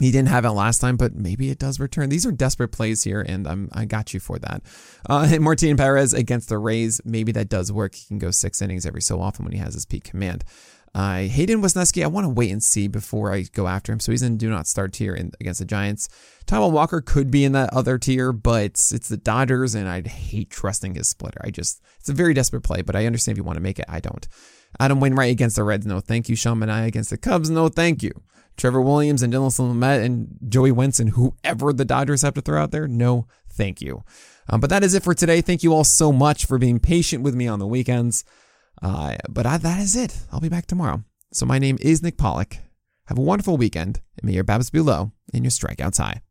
He 0.00 0.12
didn't 0.12 0.28
have 0.28 0.44
it 0.44 0.50
last 0.50 0.78
time, 0.78 0.96
but 0.96 1.16
maybe 1.16 1.50
it 1.50 1.58
does 1.58 1.80
return. 1.80 2.08
These 2.08 2.24
are 2.24 2.30
desperate 2.30 2.68
plays 2.68 3.02
here, 3.02 3.20
and 3.20 3.48
I'm 3.48 3.68
I 3.72 3.84
got 3.84 4.14
you 4.14 4.20
for 4.20 4.38
that. 4.38 4.62
Uh, 5.08 5.36
Martin 5.40 5.76
Perez 5.76 6.14
against 6.14 6.48
the 6.48 6.58
Rays, 6.58 7.00
maybe 7.04 7.32
that 7.32 7.48
does 7.48 7.72
work. 7.72 7.96
He 7.96 8.06
can 8.06 8.18
go 8.18 8.30
six 8.30 8.62
innings 8.62 8.86
every 8.86 9.02
so 9.02 9.20
often 9.20 9.44
when 9.44 9.52
he 9.52 9.58
has 9.58 9.74
his 9.74 9.86
peak 9.86 10.04
command. 10.04 10.44
Uh, 10.94 11.22
Hayden 11.22 11.60
Wesneski, 11.62 12.02
I 12.02 12.06
want 12.06 12.24
to 12.24 12.30
wait 12.30 12.50
and 12.50 12.62
see 12.62 12.88
before 12.88 13.32
I 13.32 13.42
go 13.42 13.66
after 13.66 13.92
him. 13.92 14.00
So 14.00 14.12
he's 14.12 14.22
in 14.22 14.36
do 14.36 14.48
not 14.48 14.66
start 14.66 14.92
tier 14.92 15.14
in, 15.14 15.32
against 15.40 15.60
the 15.60 15.66
Giants. 15.66 16.08
Taijuan 16.46 16.72
Walker 16.72 17.00
could 17.00 17.30
be 17.30 17.44
in 17.44 17.52
that 17.52 17.72
other 17.72 17.98
tier, 17.98 18.32
but 18.32 18.64
it's, 18.64 18.92
it's 18.92 19.08
the 19.08 19.16
Dodgers, 19.16 19.74
and 19.74 19.88
I'd 19.88 20.06
hate 20.06 20.50
trusting 20.50 20.94
his 20.94 21.08
splitter. 21.08 21.40
I 21.44 21.50
just, 21.50 21.82
it's 22.00 22.08
a 22.08 22.14
very 22.14 22.34
desperate 22.34 22.62
play, 22.62 22.82
but 22.82 22.96
I 22.96 23.06
understand 23.06 23.36
if 23.36 23.38
you 23.38 23.44
want 23.44 23.56
to 23.56 23.62
make 23.62 23.78
it. 23.78 23.84
I 23.88 24.00
don't. 24.00 24.26
Adam 24.78 25.00
Wainwright 25.00 25.30
against 25.30 25.56
the 25.56 25.64
Reds, 25.64 25.86
no 25.86 26.00
thank 26.00 26.28
you. 26.28 26.36
Sean 26.36 26.58
Manaea 26.58 26.86
against 26.86 27.10
the 27.10 27.16
Cubs, 27.16 27.50
no 27.50 27.68
thank 27.68 28.02
you. 28.02 28.12
Trevor 28.56 28.82
Williams 28.82 29.22
and 29.22 29.32
Dylan 29.32 29.50
Lamet 29.50 30.04
and 30.04 30.36
Joey 30.48 30.72
Wentz 30.72 30.98
and 30.98 31.10
whoever 31.10 31.72
the 31.72 31.84
Dodgers 31.84 32.22
have 32.22 32.34
to 32.34 32.40
throw 32.40 32.60
out 32.60 32.72
there, 32.72 32.88
no 32.88 33.26
thank 33.48 33.80
you. 33.80 34.02
Um, 34.50 34.60
but 34.60 34.70
that 34.70 34.82
is 34.82 34.94
it 34.94 35.02
for 35.02 35.14
today. 35.14 35.40
Thank 35.40 35.62
you 35.62 35.72
all 35.72 35.84
so 35.84 36.12
much 36.12 36.44
for 36.46 36.58
being 36.58 36.80
patient 36.80 37.22
with 37.22 37.34
me 37.34 37.46
on 37.46 37.58
the 37.58 37.66
weekends. 37.66 38.24
Uh, 38.82 39.16
but 39.28 39.46
I, 39.46 39.58
that 39.58 39.80
is 39.80 39.94
it. 39.94 40.18
I'll 40.32 40.40
be 40.40 40.48
back 40.48 40.66
tomorrow. 40.66 41.04
So 41.32 41.46
my 41.46 41.58
name 41.58 41.78
is 41.80 42.02
Nick 42.02 42.16
Pollack. 42.16 42.58
Have 43.06 43.18
a 43.18 43.22
wonderful 43.22 43.56
weekend, 43.56 44.00
and 44.16 44.24
may 44.24 44.32
your 44.32 44.44
BABIPs 44.44 44.72
be 44.72 44.80
low 44.80 45.12
and 45.32 45.44
your 45.44 45.50
strikeouts 45.50 45.98
high. 45.98 46.22